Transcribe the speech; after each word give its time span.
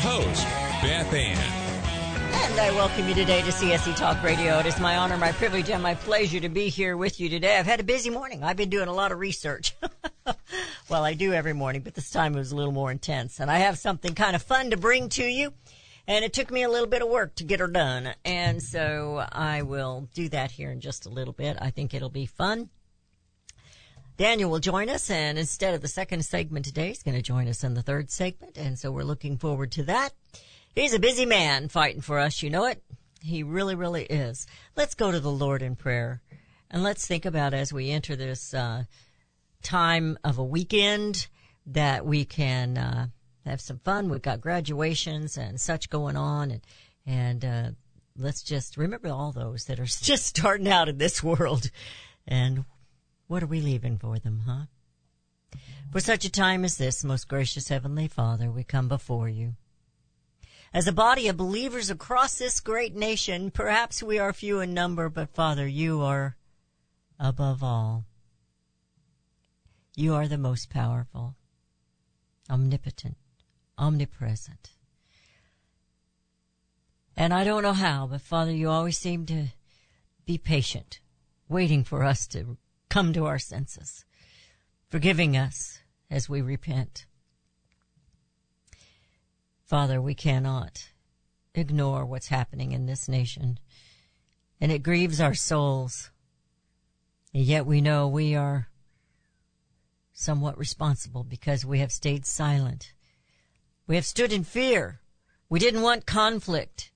host, 0.00 0.44
Beth 0.82 1.12
Ann. 1.12 1.58
And 2.30 2.60
I 2.60 2.70
welcome 2.72 3.08
you 3.08 3.14
today 3.14 3.42
to 3.42 3.50
CSC 3.50 3.96
Talk 3.96 4.22
Radio. 4.22 4.58
It 4.58 4.66
is 4.66 4.78
my 4.80 4.96
honor, 4.96 5.16
my 5.16 5.32
privilege, 5.32 5.70
and 5.70 5.82
my 5.82 5.94
pleasure 5.94 6.40
to 6.40 6.48
be 6.48 6.68
here 6.68 6.96
with 6.96 7.20
you 7.20 7.28
today. 7.28 7.58
I've 7.58 7.66
had 7.66 7.80
a 7.80 7.84
busy 7.84 8.10
morning. 8.10 8.42
I've 8.42 8.56
been 8.56 8.70
doing 8.70 8.88
a 8.88 8.92
lot 8.92 9.12
of 9.12 9.18
research. 9.18 9.74
well, 10.88 11.04
I 11.04 11.14
do 11.14 11.32
every 11.32 11.52
morning, 11.52 11.82
but 11.82 11.94
this 11.94 12.10
time 12.10 12.34
it 12.34 12.38
was 12.38 12.52
a 12.52 12.56
little 12.56 12.72
more 12.72 12.90
intense. 12.90 13.40
And 13.40 13.50
I 13.50 13.58
have 13.58 13.78
something 13.78 14.14
kind 14.14 14.34
of 14.34 14.42
fun 14.42 14.70
to 14.70 14.76
bring 14.76 15.08
to 15.10 15.24
you. 15.24 15.52
And 16.06 16.24
it 16.24 16.32
took 16.32 16.50
me 16.50 16.62
a 16.62 16.70
little 16.70 16.86
bit 16.86 17.02
of 17.02 17.08
work 17.08 17.34
to 17.36 17.44
get 17.44 17.60
her 17.60 17.68
done. 17.68 18.14
And 18.24 18.62
so 18.62 19.26
I 19.30 19.62
will 19.62 20.08
do 20.14 20.28
that 20.30 20.50
here 20.50 20.70
in 20.70 20.80
just 20.80 21.06
a 21.06 21.10
little 21.10 21.34
bit. 21.34 21.58
I 21.60 21.70
think 21.70 21.92
it'll 21.92 22.08
be 22.08 22.26
fun. 22.26 22.70
Daniel 24.18 24.50
will 24.50 24.58
join 24.58 24.88
us, 24.88 25.10
and 25.10 25.38
instead 25.38 25.74
of 25.74 25.80
the 25.80 25.86
second 25.86 26.24
segment 26.24 26.64
today, 26.64 26.88
he's 26.88 27.04
going 27.04 27.16
to 27.16 27.22
join 27.22 27.46
us 27.46 27.62
in 27.62 27.74
the 27.74 27.82
third 27.82 28.10
segment. 28.10 28.58
And 28.58 28.76
so 28.76 28.90
we're 28.90 29.04
looking 29.04 29.38
forward 29.38 29.70
to 29.72 29.84
that. 29.84 30.10
He's 30.74 30.92
a 30.92 30.98
busy 30.98 31.24
man 31.24 31.68
fighting 31.68 32.00
for 32.00 32.18
us. 32.18 32.42
You 32.42 32.50
know 32.50 32.64
it. 32.64 32.82
He 33.22 33.44
really, 33.44 33.76
really 33.76 34.02
is. 34.04 34.48
Let's 34.74 34.96
go 34.96 35.12
to 35.12 35.20
the 35.20 35.30
Lord 35.30 35.62
in 35.62 35.76
prayer 35.76 36.20
and 36.68 36.82
let's 36.82 37.06
think 37.06 37.26
about 37.26 37.54
as 37.54 37.72
we 37.72 37.90
enter 37.90 38.16
this, 38.16 38.52
uh, 38.52 38.84
time 39.62 40.18
of 40.24 40.38
a 40.38 40.44
weekend 40.44 41.28
that 41.66 42.04
we 42.04 42.24
can, 42.24 42.76
uh, 42.76 43.06
have 43.44 43.60
some 43.60 43.78
fun. 43.78 44.08
We've 44.08 44.20
got 44.20 44.40
graduations 44.40 45.36
and 45.36 45.60
such 45.60 45.90
going 45.90 46.16
on 46.16 46.50
and, 46.50 46.60
and, 47.06 47.44
uh, 47.44 47.70
let's 48.16 48.42
just 48.42 48.76
remember 48.76 49.10
all 49.10 49.30
those 49.30 49.66
that 49.66 49.78
are 49.78 49.84
just 50.02 50.26
starting 50.26 50.68
out 50.68 50.88
in 50.88 50.98
this 50.98 51.22
world 51.22 51.70
and 52.26 52.64
what 53.28 53.42
are 53.42 53.46
we 53.46 53.60
leaving 53.60 53.98
for 53.98 54.18
them, 54.18 54.42
huh? 54.46 54.64
For 55.92 56.00
such 56.00 56.24
a 56.24 56.30
time 56.30 56.64
as 56.64 56.76
this, 56.76 57.04
most 57.04 57.28
gracious 57.28 57.68
Heavenly 57.68 58.08
Father, 58.08 58.50
we 58.50 58.64
come 58.64 58.88
before 58.88 59.28
you. 59.28 59.54
As 60.72 60.86
a 60.86 60.92
body 60.92 61.28
of 61.28 61.36
believers 61.36 61.88
across 61.88 62.36
this 62.36 62.60
great 62.60 62.94
nation, 62.94 63.50
perhaps 63.50 64.02
we 64.02 64.18
are 64.18 64.32
few 64.32 64.60
in 64.60 64.74
number, 64.74 65.08
but 65.08 65.30
Father, 65.30 65.66
you 65.66 66.02
are 66.02 66.36
above 67.18 67.62
all. 67.62 68.04
You 69.94 70.14
are 70.14 70.28
the 70.28 70.38
most 70.38 70.68
powerful, 70.68 71.36
omnipotent, 72.50 73.16
omnipresent. 73.78 74.70
And 77.16 77.32
I 77.32 77.44
don't 77.44 77.62
know 77.62 77.72
how, 77.72 78.06
but 78.06 78.20
Father, 78.20 78.52
you 78.52 78.68
always 78.68 78.96
seem 78.96 79.26
to 79.26 79.48
be 80.24 80.38
patient, 80.38 81.00
waiting 81.48 81.82
for 81.82 82.04
us 82.04 82.26
to 82.28 82.58
come 82.98 83.12
to 83.12 83.26
our 83.26 83.38
senses, 83.38 84.04
forgiving 84.88 85.36
us 85.36 85.78
as 86.10 86.28
we 86.28 86.42
repent. 86.42 87.06
Father, 89.64 90.02
we 90.02 90.16
cannot 90.16 90.88
ignore 91.54 92.04
what's 92.04 92.26
happening 92.26 92.72
in 92.72 92.86
this 92.86 93.08
nation, 93.08 93.60
and 94.60 94.72
it 94.72 94.82
grieves 94.82 95.20
our 95.20 95.32
souls. 95.32 96.10
And 97.32 97.44
yet 97.44 97.66
we 97.66 97.80
know 97.80 98.08
we 98.08 98.34
are 98.34 98.66
somewhat 100.12 100.58
responsible 100.58 101.22
because 101.22 101.64
we 101.64 101.78
have 101.78 101.92
stayed 101.92 102.26
silent. 102.26 102.94
We 103.86 103.94
have 103.94 104.06
stood 104.06 104.32
in 104.32 104.42
fear. 104.42 104.98
We 105.48 105.60
didn't 105.60 105.82
want 105.82 106.04
conflict. 106.04 106.90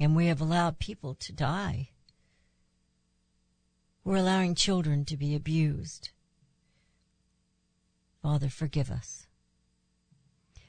And 0.00 0.16
we 0.16 0.26
have 0.26 0.40
allowed 0.40 0.80
people 0.80 1.14
to 1.14 1.32
die. 1.32 1.90
We're 4.06 4.18
allowing 4.18 4.54
children 4.54 5.04
to 5.06 5.16
be 5.16 5.34
abused. 5.34 6.10
Father, 8.22 8.48
forgive 8.48 8.88
us. 8.88 9.26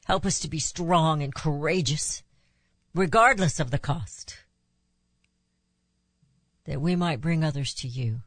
Help 0.06 0.26
us 0.26 0.40
to 0.40 0.48
be 0.48 0.58
strong 0.58 1.22
and 1.22 1.36
courageous, 1.36 2.24
regardless 2.96 3.60
of 3.60 3.70
the 3.70 3.78
cost, 3.78 4.40
that 6.66 6.82
we 6.82 6.96
might 6.96 7.22
bring 7.22 7.44
others 7.44 7.76
to 7.76 7.88
you. 7.88 8.22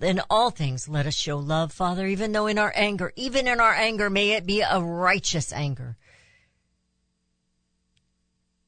In 0.00 0.20
all 0.28 0.50
things, 0.50 0.88
let 0.88 1.06
us 1.06 1.14
show 1.14 1.38
love, 1.38 1.70
Father, 1.72 2.04
even 2.04 2.32
though 2.32 2.48
in 2.48 2.58
our 2.58 2.72
anger, 2.74 3.12
even 3.14 3.46
in 3.46 3.60
our 3.60 3.72
anger, 3.72 4.10
may 4.10 4.30
it 4.30 4.44
be 4.44 4.62
a 4.62 4.80
righteous 4.80 5.52
anger. 5.52 5.96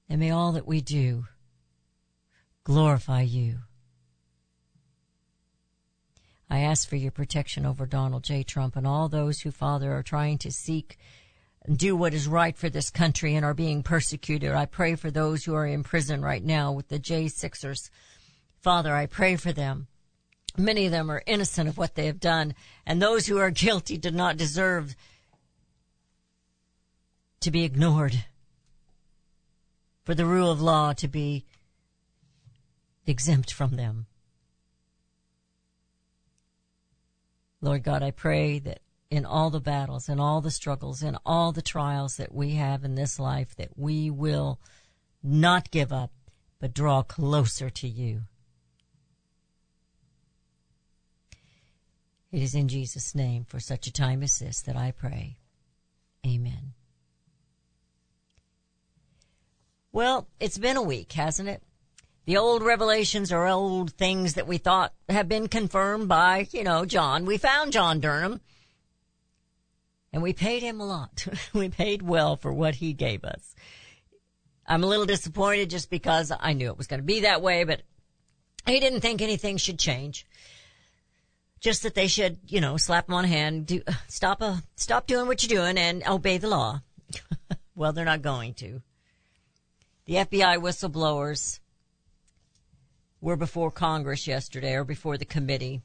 And 0.08 0.20
may 0.20 0.30
all 0.30 0.52
that 0.52 0.68
we 0.68 0.80
do 0.80 1.26
glorify 2.62 3.22
you. 3.22 3.62
I 6.54 6.60
ask 6.60 6.88
for 6.88 6.94
your 6.94 7.10
protection 7.10 7.66
over 7.66 7.84
Donald 7.84 8.22
J. 8.22 8.44
Trump 8.44 8.76
and 8.76 8.86
all 8.86 9.08
those 9.08 9.40
who, 9.40 9.50
Father, 9.50 9.92
are 9.92 10.04
trying 10.04 10.38
to 10.38 10.52
seek 10.52 10.96
and 11.64 11.76
do 11.76 11.96
what 11.96 12.14
is 12.14 12.28
right 12.28 12.56
for 12.56 12.68
this 12.68 12.90
country 12.90 13.34
and 13.34 13.44
are 13.44 13.54
being 13.54 13.82
persecuted. 13.82 14.52
I 14.52 14.66
pray 14.66 14.94
for 14.94 15.10
those 15.10 15.44
who 15.44 15.54
are 15.56 15.66
in 15.66 15.82
prison 15.82 16.22
right 16.22 16.44
now 16.44 16.70
with 16.70 16.86
the 16.86 17.00
J6ers. 17.00 17.90
Father, 18.60 18.94
I 18.94 19.06
pray 19.06 19.34
for 19.34 19.50
them. 19.50 19.88
Many 20.56 20.86
of 20.86 20.92
them 20.92 21.10
are 21.10 21.24
innocent 21.26 21.68
of 21.68 21.76
what 21.76 21.96
they 21.96 22.06
have 22.06 22.20
done, 22.20 22.54
and 22.86 23.02
those 23.02 23.26
who 23.26 23.38
are 23.38 23.50
guilty 23.50 23.98
do 23.98 24.12
not 24.12 24.36
deserve 24.36 24.94
to 27.40 27.50
be 27.50 27.64
ignored. 27.64 28.26
For 30.04 30.14
the 30.14 30.24
rule 30.24 30.52
of 30.52 30.62
law 30.62 30.92
to 30.92 31.08
be 31.08 31.46
exempt 33.08 33.52
from 33.52 33.74
them. 33.74 34.06
Lord 37.64 37.82
God, 37.82 38.02
I 38.02 38.10
pray 38.10 38.58
that 38.58 38.80
in 39.10 39.24
all 39.24 39.48
the 39.48 39.58
battles 39.58 40.10
and 40.10 40.20
all 40.20 40.42
the 40.42 40.50
struggles 40.50 41.02
and 41.02 41.16
all 41.24 41.50
the 41.50 41.62
trials 41.62 42.18
that 42.18 42.34
we 42.34 42.56
have 42.56 42.84
in 42.84 42.94
this 42.94 43.18
life 43.18 43.56
that 43.56 43.70
we 43.74 44.10
will 44.10 44.60
not 45.22 45.70
give 45.70 45.90
up, 45.90 46.12
but 46.60 46.74
draw 46.74 47.02
closer 47.02 47.70
to 47.70 47.88
you. 47.88 48.24
It 52.30 52.42
is 52.42 52.54
in 52.54 52.68
Jesus' 52.68 53.14
name 53.14 53.46
for 53.46 53.60
such 53.60 53.86
a 53.86 53.92
time 53.92 54.22
as 54.22 54.38
this 54.40 54.60
that 54.60 54.76
I 54.76 54.90
pray. 54.90 55.38
Amen. 56.26 56.74
Well, 59.90 60.28
it's 60.38 60.58
been 60.58 60.76
a 60.76 60.82
week, 60.82 61.12
hasn't 61.12 61.48
it? 61.48 61.62
The 62.26 62.38
old 62.38 62.62
revelations 62.62 63.32
are 63.32 63.46
old 63.46 63.92
things 63.92 64.34
that 64.34 64.46
we 64.46 64.56
thought 64.56 64.94
have 65.08 65.28
been 65.28 65.46
confirmed 65.46 66.08
by, 66.08 66.48
you 66.52 66.64
know, 66.64 66.86
John. 66.86 67.26
We 67.26 67.36
found 67.36 67.72
John 67.72 68.00
Durham. 68.00 68.40
And 70.12 70.22
we 70.22 70.32
paid 70.32 70.62
him 70.62 70.80
a 70.80 70.86
lot. 70.86 71.26
we 71.52 71.68
paid 71.68 72.00
well 72.00 72.36
for 72.36 72.52
what 72.52 72.76
he 72.76 72.92
gave 72.92 73.24
us. 73.24 73.54
I'm 74.66 74.84
a 74.84 74.86
little 74.86 75.04
disappointed 75.04 75.68
just 75.68 75.90
because 75.90 76.32
I 76.38 76.54
knew 76.54 76.68
it 76.68 76.78
was 76.78 76.86
going 76.86 77.00
to 77.00 77.06
be 77.06 77.20
that 77.20 77.42
way, 77.42 77.64
but 77.64 77.82
he 78.64 78.80
didn't 78.80 79.00
think 79.00 79.20
anything 79.20 79.58
should 79.58 79.78
change. 79.78 80.26
Just 81.60 81.82
that 81.82 81.94
they 81.94 82.06
should, 82.06 82.38
you 82.46 82.60
know, 82.60 82.76
slap 82.78 83.08
him 83.08 83.14
on 83.14 83.24
the 83.24 83.28
hand, 83.28 83.66
do, 83.66 83.82
stop, 84.08 84.40
uh, 84.40 84.56
stop 84.76 85.06
doing 85.06 85.26
what 85.26 85.42
you're 85.42 85.60
doing 85.60 85.76
and 85.76 86.06
obey 86.06 86.38
the 86.38 86.48
law. 86.48 86.80
well, 87.74 87.92
they're 87.92 88.04
not 88.06 88.22
going 88.22 88.54
to. 88.54 88.80
The 90.06 90.14
FBI 90.14 90.58
whistleblowers 90.58 91.58
were 93.24 93.36
before 93.36 93.70
Congress 93.70 94.26
yesterday 94.26 94.74
or 94.74 94.84
before 94.84 95.16
the 95.16 95.24
committee. 95.24 95.80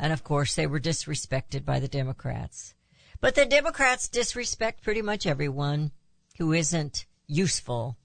And 0.00 0.12
of 0.12 0.24
course 0.24 0.56
they 0.56 0.66
were 0.66 0.80
disrespected 0.80 1.64
by 1.64 1.78
the 1.78 1.86
Democrats. 1.86 2.74
But 3.20 3.36
the 3.36 3.46
Democrats 3.46 4.08
disrespect 4.08 4.82
pretty 4.82 5.00
much 5.00 5.28
everyone 5.28 5.92
who 6.38 6.52
isn't 6.52 7.06
useful 7.28 7.96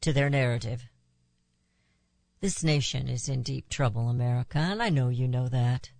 to 0.00 0.12
their 0.12 0.28
narrative. 0.28 0.88
This 2.40 2.64
nation 2.64 3.08
is 3.08 3.28
in 3.28 3.44
deep 3.44 3.68
trouble, 3.68 4.08
America, 4.08 4.58
and 4.58 4.82
I 4.82 4.88
know 4.88 5.10
you 5.10 5.28
know 5.28 5.48
that. 5.48 5.92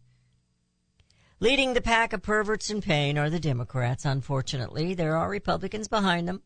Leading 1.38 1.74
the 1.74 1.80
pack 1.80 2.12
of 2.12 2.22
perverts 2.22 2.68
in 2.68 2.80
pain 2.80 3.16
are 3.16 3.30
the 3.30 3.38
Democrats, 3.38 4.04
unfortunately. 4.04 4.92
There 4.92 5.16
are 5.16 5.30
Republicans 5.30 5.86
behind 5.86 6.26
them. 6.26 6.42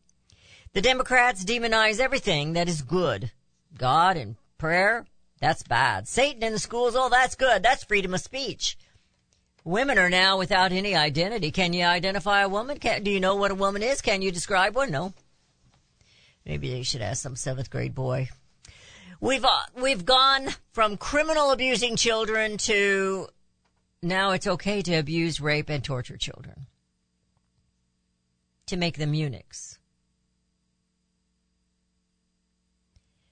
The 0.73 0.81
Democrats 0.81 1.43
demonize 1.43 1.99
everything 1.99 2.53
that 2.53 2.69
is 2.69 2.83
good. 2.83 3.31
God 3.75 4.17
and 4.17 4.35
prayer, 4.59 5.07
that's 5.43 5.63
bad. 5.63 6.07
Satan 6.07 6.41
in 6.41 6.53
the 6.53 6.59
schools, 6.59 6.95
oh, 6.95 7.09
that's 7.09 7.35
good. 7.35 7.61
That's 7.63 7.83
freedom 7.83 8.13
of 8.13 8.21
speech. 8.21 8.77
Women 9.65 9.97
are 9.97 10.09
now 10.09 10.37
without 10.37 10.71
any 10.71 10.95
identity. 10.95 11.51
Can 11.51 11.73
you 11.73 11.83
identify 11.83 12.43
a 12.43 12.47
woman? 12.47 12.79
Can, 12.79 13.03
do 13.03 13.11
you 13.11 13.19
know 13.19 13.35
what 13.35 13.51
a 13.51 13.55
woman 13.55 13.83
is? 13.83 14.01
Can 14.01 14.21
you 14.21 14.31
describe 14.31 14.73
one? 14.73 14.89
No. 14.89 15.13
Maybe 16.45 16.71
they 16.71 16.83
should 16.83 17.01
ask 17.01 17.21
some 17.21 17.35
seventh 17.35 17.69
grade 17.69 17.93
boy. 17.93 18.29
We've 19.19 19.43
uh, 19.43 19.65
we've 19.75 20.05
gone 20.05 20.47
from 20.71 20.95
criminal 20.95 21.51
abusing 21.51 21.97
children 21.97 22.55
to 22.59 23.27
now 24.01 24.31
it's 24.31 24.47
okay 24.47 24.81
to 24.81 24.95
abuse, 24.95 25.41
rape, 25.41 25.69
and 25.69 25.83
torture 25.83 26.17
children 26.17 26.67
to 28.67 28.77
make 28.77 28.97
them 28.97 29.13
eunuchs. 29.13 29.77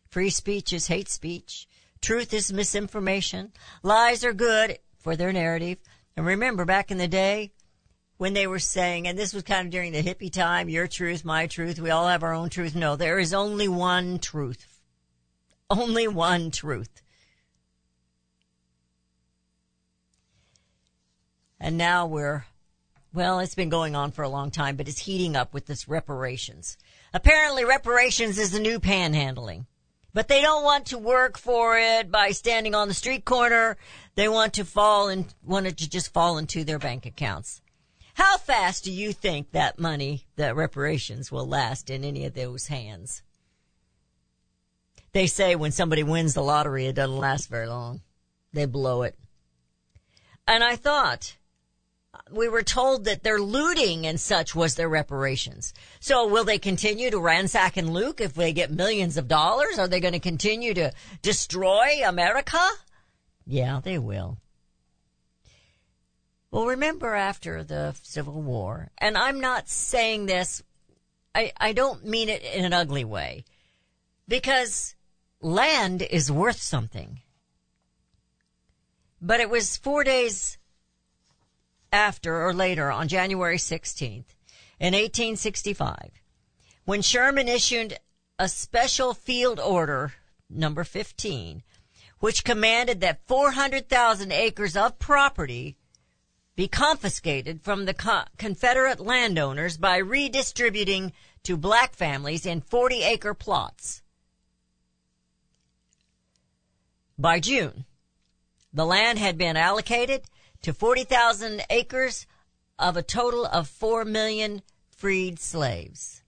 Free 0.09 0.29
speech 0.29 0.73
is 0.73 0.87
hate 0.87 1.07
speech. 1.07 1.67
Truth 2.01 2.33
is 2.33 2.51
misinformation. 2.51 3.51
Lies 3.83 4.25
are 4.25 4.33
good 4.33 4.79
for 4.99 5.15
their 5.15 5.31
narrative. 5.31 5.77
And 6.17 6.25
remember 6.25 6.65
back 6.65 6.91
in 6.91 6.97
the 6.97 7.07
day 7.07 7.51
when 8.17 8.33
they 8.33 8.47
were 8.47 8.59
saying, 8.59 9.07
and 9.07 9.17
this 9.17 9.33
was 9.33 9.43
kind 9.43 9.67
of 9.67 9.71
during 9.71 9.91
the 9.93 10.03
hippie 10.03 10.31
time, 10.31 10.69
your 10.69 10.87
truth, 10.87 11.23
my 11.23 11.47
truth, 11.47 11.79
we 11.79 11.91
all 11.91 12.07
have 12.07 12.23
our 12.23 12.33
own 12.33 12.49
truth. 12.49 12.75
No, 12.75 12.95
there 12.95 13.19
is 13.19 13.33
only 13.33 13.67
one 13.67 14.19
truth. 14.19 14.81
Only 15.69 16.07
one 16.07 16.51
truth. 16.51 17.01
And 21.59 21.77
now 21.77 22.07
we're, 22.07 22.45
well, 23.13 23.39
it's 23.39 23.55
been 23.55 23.69
going 23.69 23.95
on 23.95 24.11
for 24.11 24.23
a 24.23 24.29
long 24.29 24.49
time, 24.49 24.75
but 24.75 24.87
it's 24.87 24.99
heating 24.99 25.35
up 25.35 25.53
with 25.53 25.67
this 25.67 25.87
reparations. 25.87 26.77
Apparently 27.13 27.63
reparations 27.63 28.39
is 28.39 28.51
the 28.51 28.59
new 28.59 28.79
panhandling. 28.79 29.65
But 30.13 30.27
they 30.27 30.41
don't 30.41 30.63
want 30.63 30.87
to 30.87 30.97
work 30.97 31.37
for 31.37 31.77
it 31.77 32.11
by 32.11 32.31
standing 32.31 32.75
on 32.75 32.87
the 32.87 32.93
street 32.93 33.23
corner. 33.23 33.77
They 34.15 34.27
want 34.27 34.53
to 34.55 34.65
fall 34.65 35.07
and 35.07 35.33
want 35.43 35.67
it 35.67 35.77
to 35.77 35.89
just 35.89 36.13
fall 36.13 36.37
into 36.37 36.63
their 36.63 36.79
bank 36.79 37.05
accounts. 37.05 37.61
How 38.15 38.37
fast 38.37 38.83
do 38.83 38.91
you 38.91 39.13
think 39.13 39.51
that 39.51 39.79
money, 39.79 40.25
that 40.35 40.55
reparations 40.55 41.31
will 41.31 41.47
last 41.47 41.89
in 41.89 42.03
any 42.03 42.25
of 42.25 42.33
those 42.33 42.67
hands? 42.67 43.23
They 45.13 45.27
say 45.27 45.55
when 45.55 45.71
somebody 45.71 46.03
wins 46.03 46.33
the 46.33 46.43
lottery, 46.43 46.87
it 46.87 46.95
doesn't 46.95 47.17
last 47.17 47.49
very 47.49 47.67
long. 47.67 48.01
They 48.53 48.65
blow 48.65 49.03
it. 49.03 49.17
And 50.47 50.63
I 50.63 50.75
thought, 50.75 51.37
we 52.31 52.47
were 52.47 52.63
told 52.63 53.05
that 53.05 53.23
their 53.23 53.39
looting 53.39 54.07
and 54.07 54.19
such 54.19 54.55
was 54.55 54.75
their 54.75 54.89
reparations. 54.89 55.73
So 55.99 56.27
will 56.27 56.43
they 56.43 56.57
continue 56.57 57.11
to 57.11 57.19
ransack 57.19 57.77
and 57.77 57.93
loot 57.93 58.21
if 58.21 58.33
they 58.33 58.53
get 58.53 58.71
millions 58.71 59.17
of 59.17 59.27
dollars? 59.27 59.77
Are 59.77 59.87
they 59.87 59.99
going 59.99 60.13
to 60.13 60.19
continue 60.19 60.73
to 60.73 60.91
destroy 61.21 62.01
America? 62.05 62.61
Yeah, 63.45 63.81
they 63.83 63.97
will. 63.97 64.37
Well, 66.51 66.65
remember 66.65 67.15
after 67.15 67.63
the 67.63 67.95
Civil 68.03 68.41
War, 68.41 68.91
and 68.97 69.17
I'm 69.17 69.39
not 69.39 69.69
saying 69.69 70.25
this, 70.25 70.61
I, 71.33 71.53
I 71.57 71.71
don't 71.71 72.05
mean 72.05 72.27
it 72.27 72.43
in 72.43 72.65
an 72.65 72.73
ugly 72.73 73.05
way, 73.05 73.45
because 74.27 74.95
land 75.39 76.01
is 76.01 76.31
worth 76.31 76.61
something. 76.61 77.21
But 79.21 79.39
it 79.39 79.49
was 79.49 79.77
four 79.77 80.03
days 80.03 80.57
after 81.91 82.45
or 82.45 82.53
later 82.53 82.91
on 82.91 83.07
January 83.07 83.57
16th 83.57 84.35
in 84.79 84.93
1865 84.93 86.11
when 86.85 87.01
Sherman 87.01 87.47
issued 87.47 87.97
a 88.39 88.47
special 88.47 89.13
field 89.13 89.59
order 89.59 90.13
number 90.49 90.83
15 90.83 91.63
which 92.19 92.43
commanded 92.43 93.01
that 93.01 93.27
400,000 93.27 94.31
acres 94.31 94.77
of 94.77 94.99
property 94.99 95.75
be 96.55 96.67
confiscated 96.67 97.61
from 97.61 97.85
the 97.85 97.93
co- 97.93 98.23
Confederate 98.37 98.99
landowners 98.99 99.77
by 99.77 99.97
redistributing 99.97 101.11
to 101.43 101.57
black 101.57 101.95
families 101.95 102.45
in 102.45 102.61
40 102.61 103.03
acre 103.03 103.33
plots. 103.33 104.03
By 107.17 107.39
June, 107.39 107.85
the 108.73 108.85
land 108.85 109.17
had 109.17 109.37
been 109.37 109.57
allocated 109.57 110.23
to 110.61 110.73
40,000 110.73 111.63
acres 111.69 112.27
of 112.77 112.97
a 112.97 113.03
total 113.03 113.45
of 113.45 113.67
4 113.67 114.05
million 114.05 114.61
freed 114.89 115.39
slaves. 115.39 116.21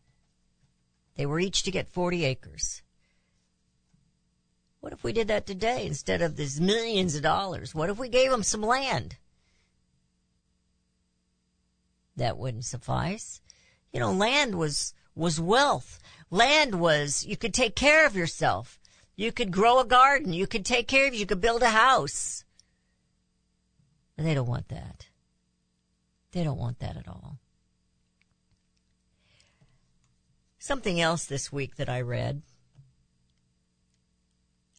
They 1.15 1.25
were 1.25 1.39
each 1.39 1.63
to 1.63 1.71
get 1.71 1.87
40 1.87 2.25
acres. 2.25 2.81
What 4.79 4.93
if 4.93 5.03
we 5.03 5.13
did 5.13 5.27
that 5.29 5.45
today 5.45 5.85
instead 5.85 6.21
of 6.21 6.35
these 6.35 6.59
millions 6.59 7.15
of 7.15 7.21
dollars? 7.21 7.73
What 7.73 7.89
if 7.89 7.97
we 7.97 8.09
gave 8.09 8.31
them 8.31 8.43
some 8.43 8.61
land? 8.61 9.17
That 12.17 12.37
wouldn't 12.37 12.65
suffice. 12.65 13.41
You 13.91 13.99
know, 13.99 14.11
land 14.11 14.55
was, 14.55 14.93
was 15.15 15.39
wealth. 15.39 15.99
Land 16.29 16.79
was, 16.79 17.25
you 17.25 17.37
could 17.37 17.53
take 17.53 17.75
care 17.75 18.05
of 18.05 18.15
yourself. 18.15 18.79
You 19.15 19.31
could 19.31 19.51
grow 19.51 19.79
a 19.79 19.85
garden. 19.85 20.33
You 20.33 20.47
could 20.47 20.65
take 20.65 20.87
care 20.87 21.07
of, 21.07 21.13
you 21.13 21.25
could 21.25 21.41
build 21.41 21.61
a 21.61 21.69
house. 21.69 22.42
They 24.17 24.33
don't 24.33 24.47
want 24.47 24.69
that. 24.69 25.07
They 26.31 26.43
don't 26.43 26.57
want 26.57 26.79
that 26.79 26.97
at 26.97 27.07
all. 27.07 27.39
Something 30.59 31.01
else 31.01 31.25
this 31.25 31.51
week 31.51 31.75
that 31.75 31.89
I 31.89 32.01
read 32.01 32.41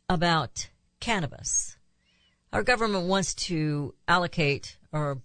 about 0.08 0.69
cannabis. 1.00 1.76
Our 2.52 2.62
government 2.62 3.06
wants 3.06 3.34
to 3.34 3.94
allocate 4.06 4.78
or 4.92 5.20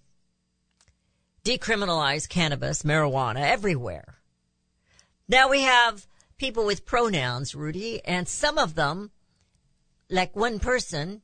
decriminalize 1.44 2.28
cannabis, 2.28 2.82
marijuana 2.82 3.40
everywhere. 3.40 4.16
Now 5.28 5.48
we 5.48 5.62
have 5.62 6.06
people 6.38 6.66
with 6.66 6.84
pronouns, 6.84 7.54
Rudy, 7.54 8.04
and 8.04 8.28
some 8.28 8.58
of 8.58 8.74
them, 8.74 9.12
like 10.08 10.34
one 10.34 10.58
person, 10.58 11.22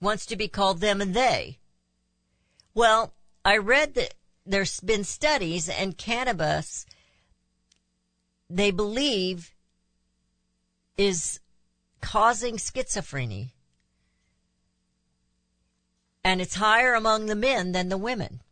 wants 0.00 0.26
to 0.26 0.36
be 0.36 0.48
called 0.48 0.80
them 0.80 1.00
and 1.00 1.14
they. 1.14 1.57
Well, 2.78 3.12
I 3.44 3.56
read 3.56 3.94
that 3.94 4.14
there's 4.46 4.78
been 4.78 5.02
studies 5.02 5.68
and 5.68 5.98
cannabis, 5.98 6.86
they 8.48 8.70
believe 8.70 9.52
is 10.96 11.40
causing 12.00 12.56
schizophrenia. 12.56 13.48
And 16.22 16.40
it's 16.40 16.54
higher 16.54 16.94
among 16.94 17.26
the 17.26 17.34
men 17.34 17.72
than 17.72 17.88
the 17.88 17.98
women. 17.98 18.42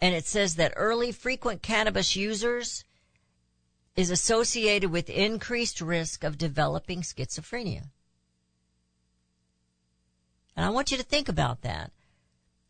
And 0.00 0.16
it 0.16 0.26
says 0.26 0.56
that 0.56 0.72
early 0.74 1.12
frequent 1.12 1.62
cannabis 1.62 2.16
users 2.16 2.82
is 3.94 4.10
associated 4.10 4.90
with 4.90 5.08
increased 5.08 5.80
risk 5.80 6.24
of 6.24 6.38
developing 6.38 7.02
schizophrenia. 7.02 7.90
And 10.58 10.66
I 10.66 10.70
want 10.70 10.90
you 10.90 10.96
to 10.96 11.04
think 11.04 11.28
about 11.28 11.62
that. 11.62 11.92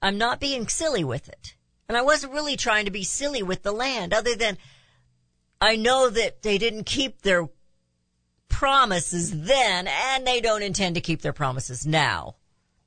I'm 0.03 0.19
not 0.19 0.41
being 0.41 0.69
silly 0.69 1.05
with 1.05 1.27
it. 1.27 1.55
And 1.89 1.97
I 1.97 2.03
wasn't 2.03 2.35
really 2.35 2.55
trying 2.55 2.85
to 2.85 2.91
be 2.91 3.03
silly 3.03 3.43
with 3.43 3.63
the 3.63 3.73
land 3.73 4.13
other 4.13 4.37
than 4.37 4.59
I 5.59 5.77
know 5.77 6.11
that 6.11 6.43
they 6.43 6.59
didn't 6.59 6.85
keep 6.85 7.23
their 7.23 7.49
promises 8.51 9.47
then 9.47 9.89
and 9.89 10.27
they 10.27 10.43
don't 10.43 10.63
intend 10.63 10.97
to 10.97 11.01
keep 11.01 11.23
their 11.23 11.33
promises 11.33 11.87
now. 11.87 12.37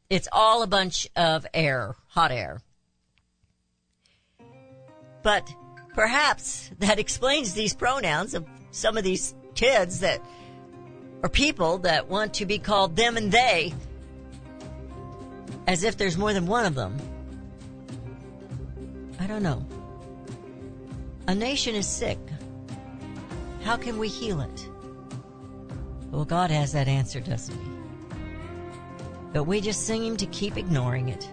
It's 0.07 0.27
all 0.31 0.61
a 0.61 0.67
bunch 0.67 1.09
of 1.15 1.47
air, 1.51 1.95
hot 2.09 2.31
air. 2.31 2.61
But 5.23 5.51
perhaps 5.95 6.69
that 6.77 6.99
explains 6.99 7.55
these 7.55 7.73
pronouns 7.73 8.35
of 8.35 8.45
some 8.69 8.97
of 8.97 9.03
these 9.03 9.33
kids 9.55 10.01
that 10.01 10.23
or 11.23 11.29
people 11.29 11.79
that 11.79 12.07
want 12.07 12.35
to 12.35 12.45
be 12.45 12.59
called 12.59 12.95
them 12.95 13.17
and 13.17 13.31
they 13.31 13.73
as 15.67 15.83
if 15.83 15.97
there's 15.97 16.17
more 16.17 16.33
than 16.33 16.45
one 16.45 16.65
of 16.65 16.75
them. 16.75 16.97
I 19.19 19.27
don't 19.27 19.43
know. 19.43 19.65
A 21.27 21.35
nation 21.35 21.75
is 21.75 21.87
sick. 21.87 22.19
How 23.63 23.77
can 23.77 23.99
we 23.99 24.07
heal 24.07 24.41
it? 24.41 24.67
Well, 26.09 26.25
God 26.25 26.51
has 26.51 26.73
that 26.73 26.87
answer, 26.87 27.19
doesn't 27.19 27.55
he? 27.55 27.71
But 29.33 29.43
we 29.43 29.61
just 29.61 29.85
seem 29.85 30.17
to 30.17 30.25
keep 30.25 30.57
ignoring 30.57 31.09
it. 31.09 31.29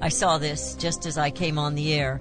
I 0.00 0.10
saw 0.10 0.38
this 0.38 0.74
just 0.76 1.06
as 1.06 1.18
I 1.18 1.30
came 1.30 1.58
on 1.58 1.74
the 1.74 1.94
air. 1.94 2.20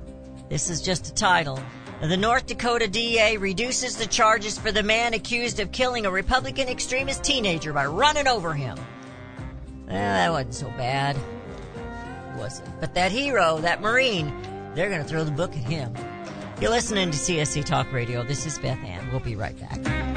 This 0.49 0.69
is 0.69 0.81
just 0.81 1.09
a 1.09 1.13
title. 1.13 1.59
The 2.01 2.17
North 2.17 2.47
Dakota 2.47 2.87
DA 2.87 3.37
reduces 3.37 3.97
the 3.97 4.07
charges 4.07 4.57
for 4.57 4.71
the 4.71 4.83
man 4.83 5.13
accused 5.13 5.59
of 5.59 5.71
killing 5.71 6.05
a 6.05 6.11
Republican 6.11 6.69
extremist 6.69 7.23
teenager 7.23 7.73
by 7.73 7.85
running 7.85 8.27
over 8.27 8.53
him. 8.53 8.77
Well, 9.87 9.95
that 9.95 10.31
wasn't 10.31 10.53
so 10.53 10.69
bad. 10.77 11.17
Was 12.37 12.59
it? 12.59 12.67
But 12.79 12.93
that 12.93 13.11
hero, 13.11 13.57
that 13.59 13.81
Marine, 13.81 14.33
they're 14.75 14.89
going 14.89 15.01
to 15.01 15.07
throw 15.07 15.23
the 15.23 15.31
book 15.31 15.51
at 15.51 15.57
him. 15.57 15.93
You're 16.59 16.71
listening 16.71 17.11
to 17.11 17.17
CSC 17.17 17.65
Talk 17.65 17.91
Radio. 17.91 18.23
This 18.23 18.45
is 18.45 18.57
Beth 18.59 18.83
Ann. 18.83 19.09
We'll 19.11 19.19
be 19.19 19.35
right 19.35 19.57
back. 19.59 20.16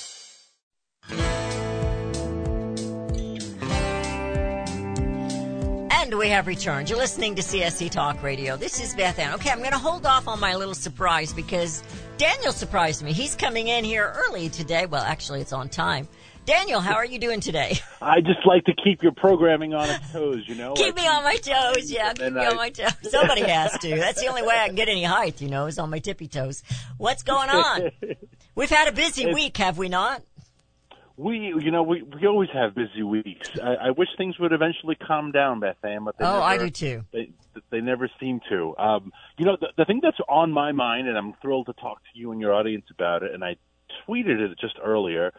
And 6.11 6.19
we 6.19 6.27
have 6.27 6.45
returned. 6.45 6.89
You're 6.89 6.99
listening 6.99 7.35
to 7.35 7.41
CSC 7.41 7.89
Talk 7.89 8.21
Radio. 8.21 8.57
This 8.57 8.81
is 8.81 8.93
Beth 8.93 9.17
Ann. 9.17 9.33
Okay, 9.35 9.49
I'm 9.49 9.59
going 9.59 9.71
to 9.71 9.77
hold 9.77 10.05
off 10.05 10.27
on 10.27 10.41
my 10.41 10.55
little 10.57 10.73
surprise 10.73 11.31
because 11.31 11.81
Daniel 12.17 12.51
surprised 12.51 13.01
me. 13.01 13.13
He's 13.13 13.33
coming 13.33 13.69
in 13.69 13.85
here 13.85 14.13
early 14.13 14.49
today. 14.49 14.87
Well, 14.87 15.05
actually, 15.05 15.39
it's 15.39 15.53
on 15.53 15.69
time. 15.69 16.09
Daniel, 16.43 16.81
how 16.81 16.95
are 16.95 17.05
you 17.05 17.17
doing 17.17 17.39
today? 17.39 17.79
I 18.01 18.19
just 18.19 18.45
like 18.45 18.65
to 18.65 18.73
keep 18.83 19.01
your 19.01 19.13
programming 19.13 19.73
on 19.73 19.89
its 19.89 20.11
toes, 20.11 20.43
you 20.47 20.55
know. 20.55 20.73
keep 20.73 20.97
me 20.97 21.07
on 21.07 21.23
my 21.23 21.37
toes. 21.37 21.89
Yeah, 21.89 22.11
keep 22.11 22.33
me 22.33 22.45
on 22.45 22.57
my 22.57 22.71
toes. 22.71 22.91
Somebody 23.03 23.43
has 23.43 23.79
to. 23.79 23.95
That's 23.95 24.19
the 24.19 24.27
only 24.27 24.41
way 24.41 24.57
I 24.59 24.65
can 24.65 24.75
get 24.75 24.89
any 24.89 25.05
height, 25.05 25.39
you 25.39 25.47
know, 25.47 25.67
is 25.67 25.79
on 25.79 25.89
my 25.89 25.99
tippy 25.99 26.27
toes. 26.27 26.61
What's 26.97 27.23
going 27.23 27.49
on? 27.49 27.91
We've 28.55 28.69
had 28.69 28.89
a 28.89 28.91
busy 28.91 29.33
week, 29.33 29.55
have 29.57 29.77
we 29.77 29.87
not? 29.87 30.23
We, 31.17 31.53
you 31.59 31.71
know, 31.71 31.83
we 31.83 32.01
we 32.01 32.25
always 32.27 32.49
have 32.53 32.73
busy 32.73 33.03
weeks. 33.03 33.49
I, 33.61 33.87
I 33.87 33.91
wish 33.91 34.07
things 34.17 34.39
would 34.39 34.53
eventually 34.53 34.95
calm 34.95 35.31
down, 35.31 35.59
Beth 35.59 35.77
Ann, 35.83 36.05
but 36.05 36.17
they 36.17 36.25
Oh, 36.25 36.31
never, 36.33 36.41
I 36.41 36.57
do 36.57 36.69
too. 36.69 37.05
They 37.11 37.31
they 37.69 37.81
never 37.81 38.09
seem 38.19 38.39
to. 38.49 38.75
Um, 38.77 39.11
you 39.37 39.45
know, 39.45 39.57
the, 39.59 39.67
the 39.77 39.85
thing 39.85 39.99
that's 40.01 40.17
on 40.29 40.51
my 40.51 40.71
mind, 40.71 41.07
and 41.07 41.17
I'm 41.17 41.33
thrilled 41.41 41.67
to 41.67 41.73
talk 41.73 41.97
to 41.97 42.19
you 42.19 42.31
and 42.31 42.39
your 42.41 42.53
audience 42.53 42.85
about 42.91 43.23
it. 43.23 43.33
And 43.33 43.43
I 43.43 43.57
tweeted 44.07 44.39
it 44.39 44.57
just 44.59 44.75
earlier. 44.83 45.31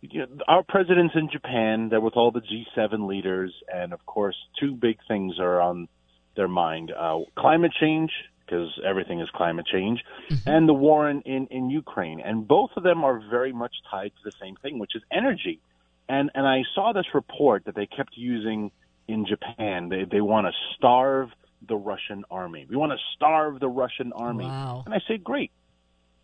You 0.00 0.20
know, 0.20 0.26
our 0.48 0.62
president's 0.62 1.14
in 1.14 1.28
Japan. 1.30 1.88
They're 1.90 2.00
with 2.00 2.16
all 2.16 2.30
the 2.30 2.40
G7 2.40 3.06
leaders, 3.06 3.52
and 3.72 3.92
of 3.92 4.04
course, 4.06 4.36
two 4.58 4.74
big 4.74 4.96
things 5.06 5.38
are 5.38 5.60
on 5.60 5.88
their 6.36 6.48
mind: 6.48 6.90
uh, 6.98 7.18
climate 7.38 7.72
change, 7.78 8.10
because 8.50 8.80
everything 8.84 9.20
is 9.20 9.28
climate 9.34 9.66
change, 9.66 10.00
mm-hmm. 10.28 10.48
and 10.48 10.68
the 10.68 10.74
war 10.74 11.08
in, 11.08 11.22
in 11.22 11.46
in 11.48 11.70
Ukraine. 11.70 12.20
And 12.20 12.46
both 12.46 12.70
of 12.76 12.82
them 12.82 13.04
are 13.04 13.20
very 13.30 13.52
much 13.52 13.74
tied 13.90 14.12
to 14.16 14.22
the 14.24 14.32
same 14.40 14.56
thing, 14.56 14.78
which 14.78 14.94
is 14.94 15.02
energy. 15.12 15.60
And 16.08 16.30
and 16.34 16.46
I 16.46 16.62
saw 16.74 16.92
this 16.92 17.06
report 17.14 17.64
that 17.66 17.74
they 17.74 17.86
kept 17.86 18.16
using 18.16 18.72
in 19.06 19.26
Japan. 19.26 19.88
They 19.88 20.04
they 20.04 20.20
want 20.20 20.46
to 20.46 20.52
starve 20.76 21.30
the 21.66 21.76
Russian 21.76 22.24
army. 22.30 22.66
We 22.68 22.76
want 22.76 22.92
to 22.92 22.98
starve 23.14 23.60
the 23.60 23.68
Russian 23.68 24.12
army. 24.12 24.44
Wow. 24.44 24.82
And 24.84 24.94
I 24.94 25.00
say, 25.06 25.18
great. 25.18 25.52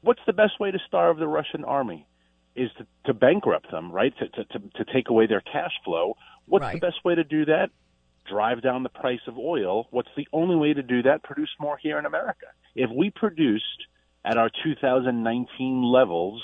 What's 0.00 0.21
the 0.26 0.33
best 0.33 0.59
way 0.59 0.71
to 0.71 0.78
starve 0.87 1.18
the 1.18 1.28
Russian 1.28 1.64
army? 1.64 2.06
Is 2.54 2.71
to, 2.78 2.87
to 3.04 3.12
bankrupt 3.12 3.71
them, 3.71 3.92
right? 3.92 4.14
To, 4.18 4.28
to 4.28 4.45
to 4.45 4.59
to 4.76 4.92
take 4.92 5.11
away 5.11 5.26
their 5.26 5.42
cash 5.42 5.73
flow. 5.85 6.16
What's 6.47 6.62
Right. 6.62 6.80
the 6.80 6.87
best 6.87 7.04
way 7.04 7.14
to 7.14 7.25
do 7.25 7.45
that? 7.47 7.71
Drive 8.28 8.62
down 8.62 8.83
the 8.83 8.88
price 8.88 9.21
of 9.26 9.38
oil. 9.38 9.87
What's 9.90 10.09
the 10.16 10.26
only 10.33 10.56
way 10.56 10.73
to 10.75 10.83
do 10.83 11.02
that? 11.02 11.23
Produce 11.23 11.50
more 11.61 11.76
here 11.76 11.99
in 11.99 12.06
America. 12.06 12.47
If 12.75 12.90
we 12.90 13.11
produced 13.11 13.87
at 14.25 14.37
our 14.37 14.50
2019 14.64 15.83
levels, 15.83 16.42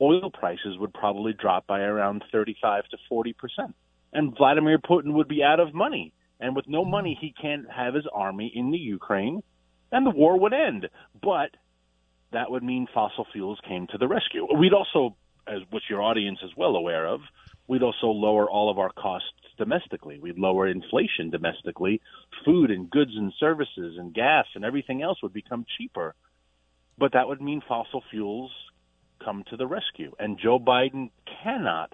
oil 0.00 0.30
prices 0.30 0.76
would 0.78 0.92
probably 0.92 1.32
drop 1.32 1.66
by 1.66 1.80
around 1.80 2.24
35 2.30 2.84
to 2.90 2.96
40 3.08 3.32
percent, 3.32 3.74
and 4.12 4.36
Vladimir 4.36 4.78
Putin 4.78 5.14
would 5.14 5.28
be 5.28 5.42
out 5.42 5.60
of 5.60 5.74
money. 5.74 6.12
And 6.40 6.54
with 6.54 6.68
no 6.68 6.84
money, 6.84 7.16
he 7.18 7.32
can't 7.40 7.70
have 7.70 7.94
his 7.94 8.04
army 8.12 8.52
in 8.54 8.70
the 8.70 8.78
Ukraine, 8.78 9.42
and 9.92 10.04
the 10.04 10.10
war 10.10 10.38
would 10.38 10.52
end. 10.52 10.88
But 11.22 11.50
that 12.32 12.50
would 12.50 12.62
mean 12.62 12.86
fossil 12.92 13.26
fuels 13.32 13.58
came 13.66 13.86
to 13.88 13.98
the 13.98 14.08
rescue. 14.08 14.46
We'd 14.58 14.74
also, 14.74 15.16
as 15.46 15.60
which 15.70 15.84
your 15.88 16.02
audience 16.02 16.40
is 16.42 16.50
well 16.56 16.76
aware 16.76 17.06
of, 17.06 17.20
we'd 17.68 17.82
also 17.82 18.08
lower 18.08 18.50
all 18.50 18.70
of 18.70 18.78
our 18.78 18.90
costs 18.90 19.28
domestically. 19.56 20.18
We'd 20.18 20.38
lower 20.38 20.66
inflation 20.68 21.30
domestically. 21.30 22.00
Food 22.44 22.70
and 22.70 22.90
goods 22.90 23.12
and 23.16 23.32
services 23.38 23.96
and 23.98 24.14
gas 24.14 24.46
and 24.54 24.64
everything 24.64 25.02
else 25.02 25.22
would 25.22 25.32
become 25.32 25.64
cheaper. 25.78 26.14
But 26.98 27.12
that 27.12 27.28
would 27.28 27.40
mean 27.40 27.62
fossil 27.66 28.02
fuels 28.10 28.50
come 29.24 29.44
to 29.50 29.56
the 29.56 29.66
rescue. 29.66 30.12
And 30.18 30.38
Joe 30.42 30.58
Biden 30.58 31.10
cannot 31.42 31.92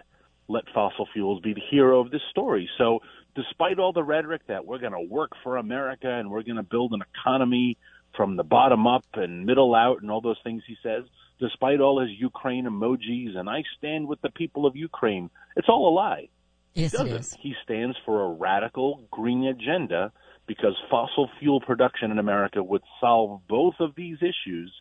let 0.49 0.65
fossil 0.75 1.07
fuels 1.13 1.41
be 1.41 1.55
the 1.55 1.63
hero 1.71 2.01
of 2.01 2.11
this 2.11 2.23
story. 2.31 2.69
So, 2.77 3.01
despite 3.37 3.79
all 3.79 3.93
the 3.93 4.03
rhetoric 4.03 4.43
that 4.49 4.67
we're 4.67 4.81
going 4.81 4.93
to 4.93 5.01
work 5.01 5.31
for 5.45 5.57
America 5.57 6.09
and 6.09 6.31
we're 6.31 6.43
going 6.43 6.57
to 6.57 6.65
build 6.65 6.93
an 6.93 7.03
economy 7.15 7.79
from 8.17 8.37
the 8.37 8.43
bottom 8.43 8.87
up 8.89 9.05
and 9.15 9.47
middle 9.47 9.75
out 9.75 10.03
and 10.03 10.11
all 10.11 10.21
those 10.21 10.41
things 10.43 10.63
he 10.67 10.77
says, 10.83 11.05
despite 11.39 11.81
all 11.81 12.01
his 12.01 12.11
Ukraine 12.19 12.67
emojis 12.67 13.37
and 13.37 13.49
I 13.49 13.63
stand 13.79 14.09
with 14.09 14.21
the 14.21 14.31
people 14.31 14.67
of 14.67 14.75
Ukraine, 14.75 15.31
it's 15.57 15.69
all 15.69 15.89
a 15.89 15.95
lie. 15.95 16.29
Yes, 16.75 16.95
it 16.95 16.99
doesn't. 16.99 17.41
He 17.41 17.55
stands 17.65 17.97
for 18.05 18.25
a 18.25 18.29
radical 18.31 19.03
green 19.11 19.45
agenda 19.47 20.13
because 20.47 20.75
fossil 20.91 21.31
fuel 21.39 21.61
production 21.61 22.11
in 22.11 22.19
America 22.19 22.63
would 22.63 22.83
solve 23.01 23.41
both 23.49 23.75
of 23.81 23.95
these 23.95 24.19
issues, 24.21 24.73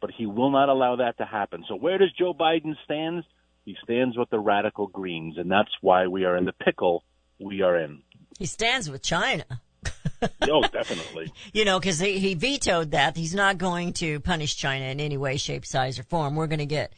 but 0.00 0.10
he 0.10 0.26
will 0.26 0.50
not 0.50 0.68
allow 0.68 0.96
that 0.96 1.16
to 1.18 1.24
happen. 1.24 1.64
So 1.68 1.76
where 1.76 1.98
does 1.98 2.12
Joe 2.18 2.34
Biden 2.34 2.74
stand? 2.84 3.24
He 3.64 3.76
stands 3.82 4.18
with 4.18 4.28
the 4.30 4.38
radical 4.38 4.86
greens, 4.86 5.38
and 5.38 5.50
that's 5.50 5.70
why 5.80 6.06
we 6.06 6.24
are 6.24 6.36
in 6.36 6.44
the 6.44 6.52
pickle 6.52 7.04
we 7.40 7.62
are 7.62 7.78
in. 7.78 8.02
He 8.38 8.46
stands 8.46 8.90
with 8.90 9.02
China. 9.02 9.44
oh, 10.42 10.62
definitely. 10.68 11.32
You 11.52 11.64
know, 11.64 11.78
because 11.78 12.00
he, 12.00 12.18
he 12.18 12.34
vetoed 12.34 12.90
that. 12.90 13.16
He's 13.16 13.34
not 13.34 13.58
going 13.58 13.92
to 13.94 14.20
punish 14.20 14.56
China 14.56 14.86
in 14.86 15.00
any 15.00 15.16
way, 15.16 15.36
shape, 15.36 15.64
size, 15.64 15.98
or 15.98 16.02
form. 16.02 16.34
We're 16.34 16.48
going 16.48 16.58
to 16.58 16.66
get 16.66 16.92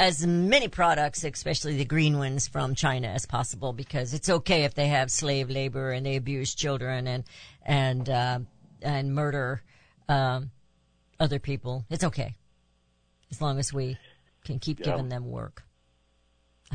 as 0.00 0.26
many 0.26 0.66
products, 0.68 1.24
especially 1.24 1.76
the 1.76 1.84
green 1.84 2.18
ones, 2.18 2.48
from 2.48 2.74
China 2.74 3.08
as 3.08 3.26
possible 3.26 3.74
because 3.74 4.14
it's 4.14 4.30
okay 4.30 4.64
if 4.64 4.74
they 4.74 4.86
have 4.88 5.10
slave 5.10 5.50
labor 5.50 5.90
and 5.92 6.06
they 6.06 6.16
abuse 6.16 6.54
children 6.54 7.06
and 7.06 7.24
and 7.66 8.08
uh, 8.08 8.38
and 8.80 9.14
murder 9.14 9.62
um, 10.08 10.50
other 11.20 11.38
people. 11.38 11.84
It's 11.90 12.02
okay 12.04 12.34
as 13.30 13.42
long 13.42 13.58
as 13.58 13.72
we 13.74 13.98
can 14.44 14.58
keep 14.58 14.78
Yeah. 14.80 14.86
giving 14.86 15.10
them 15.10 15.30
work. 15.30 15.64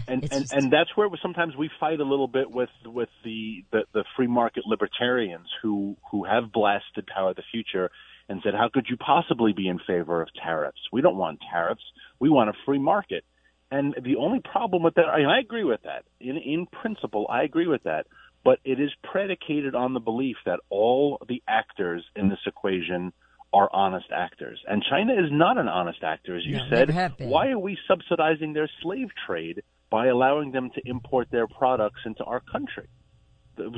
and 0.08 0.24
It's 0.24 0.32
and, 0.36 0.44
just- 0.44 0.54
and 0.54 0.72
that's 0.72 0.96
where 0.96 1.10
sometimes 1.22 1.56
we 1.58 1.70
fight 1.80 2.00
a 2.00 2.04
little 2.06 2.28
bit 2.28 2.52
with 2.52 2.70
with 2.86 3.10
the, 3.24 3.66
the 3.72 3.82
the 3.94 4.04
free 4.16 4.28
market 4.28 4.64
libertarians 4.68 5.48
who 5.64 5.98
who 6.12 6.26
have 6.26 6.52
blasted 6.54 7.08
Power 7.08 7.32
of 7.32 7.38
the 7.38 7.44
Future 7.52 7.90
and 8.28 8.42
said, 8.44 8.54
how 8.54 8.70
could 8.74 8.88
you 8.90 8.98
possibly 8.98 9.54
be 9.54 9.68
in 9.68 9.80
favor 9.80 10.22
of 10.22 10.30
tariffs? 10.44 10.80
We 10.92 11.02
don't 11.02 11.18
want 11.18 11.40
tariffs. 11.52 11.84
We 12.20 12.30
want 12.30 12.50
a 12.50 12.54
free 12.66 12.80
market. 12.80 13.24
And 13.72 13.96
the 14.04 14.18
only 14.18 14.40
problem 14.40 14.84
with 14.84 14.96
that, 14.96 15.06
and 15.14 15.28
I 15.30 15.40
agree 15.40 15.64
with 15.64 15.82
that. 15.84 16.06
In 16.20 16.38
in 16.38 16.68
principle, 16.68 17.26
I 17.30 17.44
agree 17.44 17.68
with 17.68 17.84
that. 17.84 18.08
But 18.44 18.60
it 18.64 18.80
is 18.80 18.92
predicated 19.04 19.74
on 19.74 19.94
the 19.94 20.00
belief 20.00 20.38
that 20.46 20.60
all 20.70 21.20
the 21.28 21.42
actors 21.48 22.04
in 22.16 22.30
this 22.30 22.40
equation 22.46 23.12
are 23.52 23.70
honest 23.74 24.08
actors. 24.16 24.60
And 24.68 24.84
China 24.88 25.14
is 25.14 25.32
not 25.32 25.58
an 25.58 25.68
honest 25.68 26.04
actor, 26.04 26.36
as 26.38 26.46
you 26.46 26.58
No, 26.58 26.64
said. 26.70 26.90
never 26.90 26.92
have 26.92 27.18
been. 27.18 27.30
Why 27.30 27.48
are 27.50 27.60
we 27.60 27.78
subsidizing 27.88 28.54
their 28.54 28.70
slave 28.84 29.08
trade 29.26 29.64
by 29.90 30.08
allowing 30.08 30.52
them 30.52 30.70
to 30.76 30.82
import 30.86 31.30
their 31.32 31.48
products 31.48 32.02
into 32.06 32.24
our 32.24 32.40
country? 32.40 32.88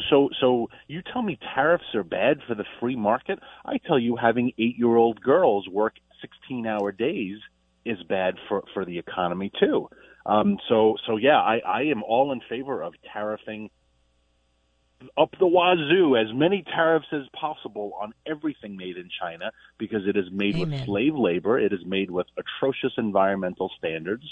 So, 0.09 0.29
so 0.39 0.69
you 0.87 1.01
tell 1.13 1.21
me 1.21 1.37
tariffs 1.55 1.95
are 1.95 2.03
bad 2.03 2.39
for 2.47 2.55
the 2.55 2.65
free 2.79 2.95
market? 2.95 3.39
I 3.65 3.77
tell 3.85 3.99
you, 3.99 4.15
having 4.15 4.51
eight-year-old 4.57 5.21
girls 5.21 5.67
work 5.69 5.95
16-hour 6.49 6.91
days 6.93 7.37
is 7.85 7.97
bad 8.09 8.35
for 8.49 8.63
for 8.73 8.85
the 8.85 8.99
economy 8.99 9.51
too. 9.59 9.89
Um, 10.25 10.57
so, 10.67 10.95
so 11.07 11.15
yeah, 11.15 11.37
I, 11.37 11.59
I 11.65 11.81
am 11.83 12.03
all 12.03 12.33
in 12.33 12.41
favor 12.49 12.81
of 12.81 12.93
tariffing 13.15 13.69
up 15.17 15.29
the 15.39 15.47
wazoo 15.47 16.15
as 16.17 16.33
many 16.33 16.63
tariffs 16.63 17.07
as 17.11 17.23
possible 17.39 17.93
on 18.01 18.13
everything 18.25 18.75
made 18.75 18.97
in 18.97 19.09
China 19.21 19.51
because 19.77 20.01
it 20.07 20.17
is 20.17 20.25
made 20.31 20.55
Amen. 20.55 20.71
with 20.71 20.85
slave 20.85 21.15
labor. 21.15 21.59
It 21.59 21.71
is 21.71 21.85
made 21.85 22.11
with 22.11 22.27
atrocious 22.37 22.93
environmental 22.97 23.71
standards, 23.77 24.25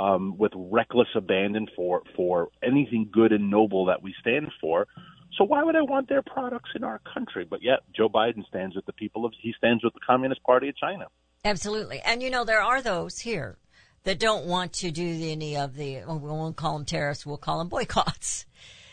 um, 0.00 0.38
with 0.38 0.52
reckless 0.54 1.08
abandon 1.14 1.66
for 1.76 2.02
for 2.16 2.48
anything 2.62 3.08
good 3.12 3.32
and 3.32 3.50
noble 3.50 3.86
that 3.86 4.02
we 4.02 4.14
stand 4.20 4.48
for. 4.60 4.86
So 5.36 5.44
why 5.44 5.62
would 5.62 5.76
I 5.76 5.82
want 5.82 6.08
their 6.08 6.22
products 6.22 6.70
in 6.74 6.84
our 6.84 7.00
country? 7.12 7.46
But 7.48 7.62
yet 7.62 7.80
Joe 7.94 8.08
Biden 8.08 8.46
stands 8.48 8.74
with 8.74 8.86
the 8.86 8.92
people 8.94 9.24
of 9.24 9.32
he 9.40 9.52
stands 9.58 9.84
with 9.84 9.92
the 9.92 10.00
Communist 10.04 10.42
Party 10.42 10.68
of 10.70 10.76
China. 10.76 11.06
Absolutely. 11.44 12.00
And 12.04 12.22
you 12.22 12.30
know, 12.30 12.44
there 12.44 12.62
are 12.62 12.80
those 12.80 13.18
here 13.18 13.58
that 14.04 14.18
don't 14.18 14.46
want 14.46 14.72
to 14.72 14.90
do 14.90 15.18
any 15.22 15.56
of 15.56 15.76
the, 15.76 16.02
well, 16.06 16.18
we 16.18 16.30
won't 16.30 16.56
call 16.56 16.74
them 16.74 16.86
tariffs, 16.86 17.26
we'll 17.26 17.36
call 17.36 17.58
them 17.58 17.68
boycotts. 17.68 18.46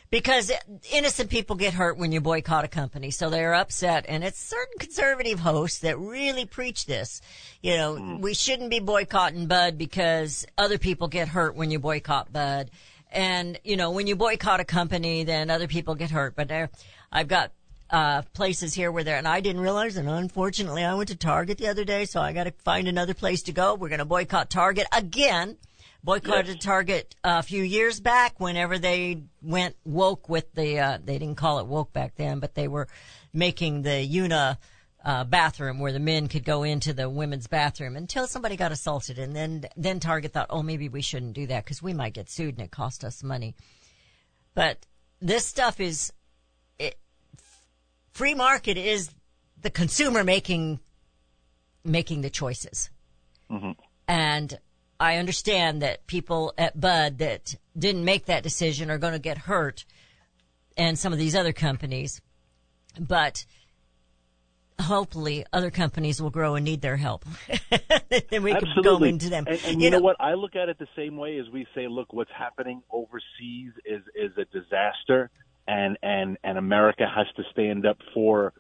Because 0.09 0.51
innocent 0.91 1.29
people 1.29 1.57
get 1.57 1.73
hurt 1.73 1.97
when 1.97 2.13
you 2.13 2.21
boycott 2.21 2.63
a 2.63 2.69
company, 2.69 3.11
so 3.11 3.29
they're 3.29 3.53
upset. 3.53 4.05
And 4.07 4.23
it's 4.23 4.39
certain 4.39 4.79
conservative 4.79 5.39
hosts 5.39 5.79
that 5.79 5.99
really 5.99 6.45
preach 6.45 6.85
this. 6.85 7.21
You 7.61 7.75
know, 7.75 8.17
we 8.21 8.33
shouldn't 8.33 8.69
be 8.69 8.79
boycotting 8.79 9.47
Bud 9.47 9.77
because 9.77 10.45
other 10.57 10.77
people 10.77 11.09
get 11.09 11.27
hurt 11.27 11.55
when 11.55 11.71
you 11.71 11.79
boycott 11.79 12.31
Bud. 12.31 12.71
And, 13.11 13.59
you 13.63 13.75
know, 13.75 13.91
when 13.91 14.07
you 14.07 14.15
boycott 14.15 14.59
a 14.59 14.65
company, 14.65 15.23
then 15.23 15.49
other 15.49 15.67
people 15.67 15.95
get 15.95 16.11
hurt. 16.11 16.35
But 16.35 16.47
there, 16.47 16.69
I've 17.11 17.27
got 17.27 17.51
uh, 17.89 18.21
places 18.33 18.73
here 18.73 18.91
where 18.91 19.03
there, 19.03 19.17
and 19.17 19.27
I 19.27 19.39
didn't 19.39 19.61
realize, 19.61 19.97
and 19.97 20.09
unfortunately, 20.09 20.83
I 20.83 20.93
went 20.93 21.09
to 21.09 21.15
Target 21.15 21.57
the 21.57 21.67
other 21.67 21.85
day, 21.85 22.05
so 22.05 22.21
I 22.21 22.33
got 22.33 22.45
to 22.45 22.51
find 22.51 22.87
another 22.87 23.13
place 23.13 23.43
to 23.43 23.51
go. 23.51 23.75
We're 23.75 23.89
going 23.89 23.99
to 23.99 24.05
boycott 24.05 24.49
Target 24.49 24.87
again. 24.91 25.57
Boycotted 26.03 26.55
Yes. 26.55 26.63
Target 26.63 27.15
a 27.23 27.43
few 27.43 27.63
years 27.63 27.99
back 27.99 28.39
whenever 28.39 28.77
they 28.77 29.23
went 29.41 29.75
woke 29.83 30.29
with 30.29 30.53
the, 30.53 30.79
uh, 30.79 30.97
they 31.03 31.17
didn't 31.17 31.37
call 31.37 31.59
it 31.59 31.67
woke 31.67 31.91
back 31.91 32.15
then, 32.15 32.39
but 32.39 32.55
they 32.55 32.67
were 32.67 32.87
making 33.33 33.81
the 33.81 34.01
Una 34.03 34.57
uh, 35.03 35.23
bathroom 35.23 35.79
where 35.79 35.91
the 35.91 35.99
men 35.99 36.27
could 36.27 36.43
go 36.43 36.63
into 36.63 36.93
the 36.93 37.09
women's 37.09 37.47
bathroom 37.47 37.95
until 37.95 38.27
somebody 38.27 38.55
got 38.55 38.71
assaulted. 38.71 39.17
And 39.17 39.35
then, 39.35 39.65
then 39.75 39.99
Target 39.99 40.33
thought, 40.33 40.47
oh, 40.49 40.63
maybe 40.63 40.89
we 40.89 41.01
shouldn't 41.01 41.33
do 41.33 41.47
that 41.47 41.63
because 41.63 41.81
we 41.81 41.93
might 41.93 42.13
get 42.13 42.29
sued 42.29 42.55
and 42.55 42.65
it 42.65 42.71
cost 42.71 43.03
us 43.03 43.23
money. 43.23 43.55
But 44.53 44.85
this 45.21 45.45
stuff 45.45 45.79
is, 45.79 46.11
it, 46.79 46.97
free 48.11 48.33
market 48.33 48.77
is 48.77 49.09
the 49.61 49.69
consumer 49.69 50.23
making, 50.23 50.79
making 51.83 52.21
the 52.21 52.29
choices. 52.29 52.89
And 54.07 54.59
I 54.99 55.17
understand 55.17 55.81
that 55.81 56.07
people 56.07 56.53
at 56.57 56.79
Bud 56.79 57.19
that 57.19 57.55
didn't 57.77 58.03
make 58.03 58.25
that 58.25 58.43
decision 58.43 58.89
are 58.89 58.97
going 58.97 59.13
to 59.13 59.19
get 59.19 59.37
hurt 59.37 59.85
and 60.75 60.97
some 60.97 61.13
of 61.13 61.19
these 61.19 61.35
other 61.35 61.53
companies, 61.53 62.21
but 62.99 63.45
hopefully 64.79 65.45
other 65.51 65.71
companies 65.71 66.21
will 66.21 66.29
grow 66.29 66.55
and 66.55 66.63
need 66.63 66.81
their 66.81 66.97
help. 66.97 67.25
then 68.29 68.43
we 68.43 68.51
can 68.51 68.61
go 68.61 68.67
Absolutely. 68.67 69.09
into 69.09 69.29
them. 69.29 69.45
And, 69.47 69.59
and 69.65 69.81
you, 69.81 69.89
know, 69.89 69.99
what? 69.99 70.15
I 70.19 70.33
look 70.33 70.55
at 70.55 70.69
it 70.69 70.77
the 70.79 70.87
same 70.95 71.17
way 71.17 71.39
as 71.39 71.45
we 71.51 71.65
say, 71.75 71.87
look, 71.87 72.13
what's 72.13 72.31
happening 72.37 72.81
overseas 72.91 73.71
is 73.85 74.01
is 74.15 74.31
a 74.37 74.45
disaster, 74.45 75.29
and 75.67 75.97
and 76.01 76.37
and 76.43 76.57
America 76.57 77.05
has 77.13 77.27
to 77.35 77.43
stand 77.51 77.85
up 77.85 77.97
for 78.13 78.53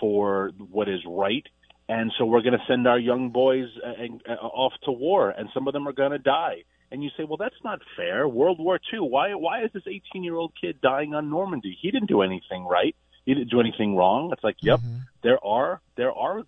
for 0.00 0.52
what 0.58 0.88
is 0.88 1.00
right. 1.06 1.46
And 1.88 2.12
so 2.16 2.24
we're 2.24 2.40
going 2.40 2.58
to 2.58 2.64
send 2.66 2.86
our 2.86 2.98
young 2.98 3.30
boys 3.30 3.68
uh, 3.84 3.92
and- 4.02 4.22
uh, 4.28 4.32
off 4.34 4.72
to 4.84 4.92
war, 4.92 5.30
and 5.30 5.48
some 5.52 5.66
of 5.68 5.74
them 5.74 5.86
are 5.86 5.92
going 5.92 6.12
to 6.12 6.18
die. 6.18 6.64
And 6.90 7.02
you 7.02 7.10
say, 7.16 7.24
well, 7.24 7.36
that's 7.36 7.62
not 7.64 7.80
fair. 7.96 8.28
World 8.28 8.58
War 8.60 8.78
II. 8.92 9.00
Why 9.00 9.34
why 9.34 9.64
is 9.64 9.70
this 9.72 9.82
18 9.86 10.22
year 10.22 10.36
old 10.36 10.52
kid 10.60 10.80
dying 10.80 11.14
on 11.14 11.28
Normandy? 11.28 11.76
He 11.80 11.90
didn't 11.90 12.08
do 12.08 12.22
anything 12.22 12.64
right. 12.64 12.94
He 13.26 13.34
didn't 13.34 13.50
do 13.50 13.58
anything 13.60 13.96
wrong. 13.96 14.30
It's 14.32 14.44
like, 14.44 14.56
yep, 14.60 14.80
there 15.22 15.44
are 15.44 15.80
there 15.96 16.12
are 16.12 16.42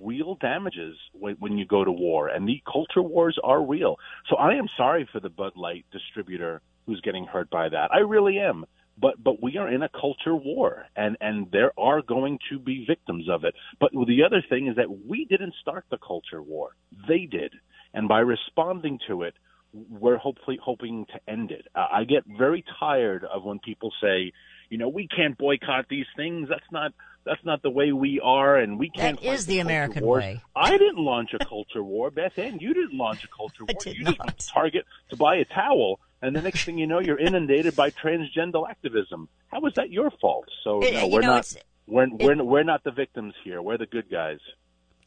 real 0.00 0.36
damages 0.36 0.96
when, 1.12 1.34
when 1.36 1.58
you 1.58 1.66
go 1.66 1.84
to 1.84 1.92
war, 1.92 2.28
and 2.28 2.48
the 2.48 2.62
culture 2.70 3.02
wars 3.02 3.38
are 3.42 3.62
real. 3.62 3.98
So 4.28 4.36
I 4.36 4.54
am 4.54 4.68
sorry 4.76 5.08
for 5.12 5.20
the 5.20 5.28
Bud 5.28 5.52
Light 5.56 5.84
distributor 5.92 6.62
who's 6.86 7.00
getting 7.02 7.26
hurt 7.26 7.50
by 7.50 7.68
that. 7.68 7.92
I 7.92 7.98
really 7.98 8.38
am. 8.38 8.64
But 9.00 9.22
but 9.22 9.42
we 9.42 9.56
are 9.56 9.68
in 9.68 9.82
a 9.82 9.88
culture 9.88 10.34
war, 10.34 10.86
and 10.96 11.16
and 11.20 11.50
there 11.50 11.72
are 11.78 12.02
going 12.02 12.38
to 12.50 12.58
be 12.58 12.84
victims 12.86 13.28
of 13.30 13.44
it. 13.44 13.54
But 13.78 13.92
the 13.92 14.22
other 14.24 14.42
thing 14.48 14.66
is 14.66 14.76
that 14.76 14.90
we 15.06 15.24
didn't 15.24 15.54
start 15.60 15.84
the 15.90 15.98
culture 15.98 16.42
war; 16.42 16.70
they 17.08 17.26
did, 17.26 17.54
and 17.94 18.08
by 18.08 18.20
responding 18.20 18.98
to 19.08 19.22
it, 19.22 19.34
we're 19.72 20.16
hopefully 20.18 20.58
hoping 20.62 21.06
to 21.06 21.20
end 21.30 21.50
it. 21.50 21.66
Uh, 21.74 21.86
I 21.92 22.04
get 22.04 22.24
very 22.26 22.64
tired 22.78 23.24
of 23.24 23.44
when 23.44 23.58
people 23.60 23.92
say, 24.02 24.32
you 24.68 24.78
know, 24.78 24.88
we 24.88 25.08
can't 25.08 25.36
boycott 25.38 25.86
these 25.88 26.06
things. 26.16 26.48
That's 26.48 26.70
not 26.70 26.92
that's 27.24 27.44
not 27.44 27.62
the 27.62 27.70
way 27.70 27.92
we 27.92 28.20
are, 28.22 28.56
and 28.56 28.78
we 28.78 28.90
can't. 28.90 29.20
That 29.20 29.26
is 29.26 29.46
the 29.46 29.58
American 29.60 30.04
wars. 30.04 30.22
way. 30.22 30.40
I 30.56 30.70
didn't 30.70 30.98
launch 30.98 31.30
a 31.38 31.44
culture 31.44 31.82
war, 31.82 32.10
Beth 32.10 32.38
Ann. 32.38 32.58
You 32.60 32.72
didn't 32.72 32.94
launch 32.94 33.24
a 33.24 33.28
culture 33.28 33.64
I 33.68 33.72
war. 33.72 33.80
did 33.84 33.96
you 33.96 34.04
not. 34.04 34.18
didn't 34.18 34.46
target 34.52 34.86
to 35.10 35.16
buy 35.16 35.36
a 35.36 35.44
towel, 35.44 36.00
and 36.22 36.34
the 36.36 36.42
next 36.42 36.64
thing 36.64 36.78
you 36.78 36.86
know, 36.86 37.00
you're 37.00 37.18
inundated 37.18 37.74
by 37.76 37.90
transgender 37.90 38.68
activism. 38.68 39.28
How 39.48 39.64
is 39.66 39.72
that 39.76 39.90
your 39.90 40.10
fault? 40.20 40.46
So 40.64 40.80
It- 40.82 40.94
no, 40.94 41.06
we're 41.08 41.20
know, 41.20 41.36
not. 41.36 41.54
We're, 41.86 42.08
we're, 42.10 42.44
we're 42.44 42.62
not 42.62 42.84
the 42.84 42.92
victims 42.92 43.34
here. 43.42 43.60
We're 43.62 43.78
the 43.78 43.86
good 43.86 44.08
guys. 44.10 44.38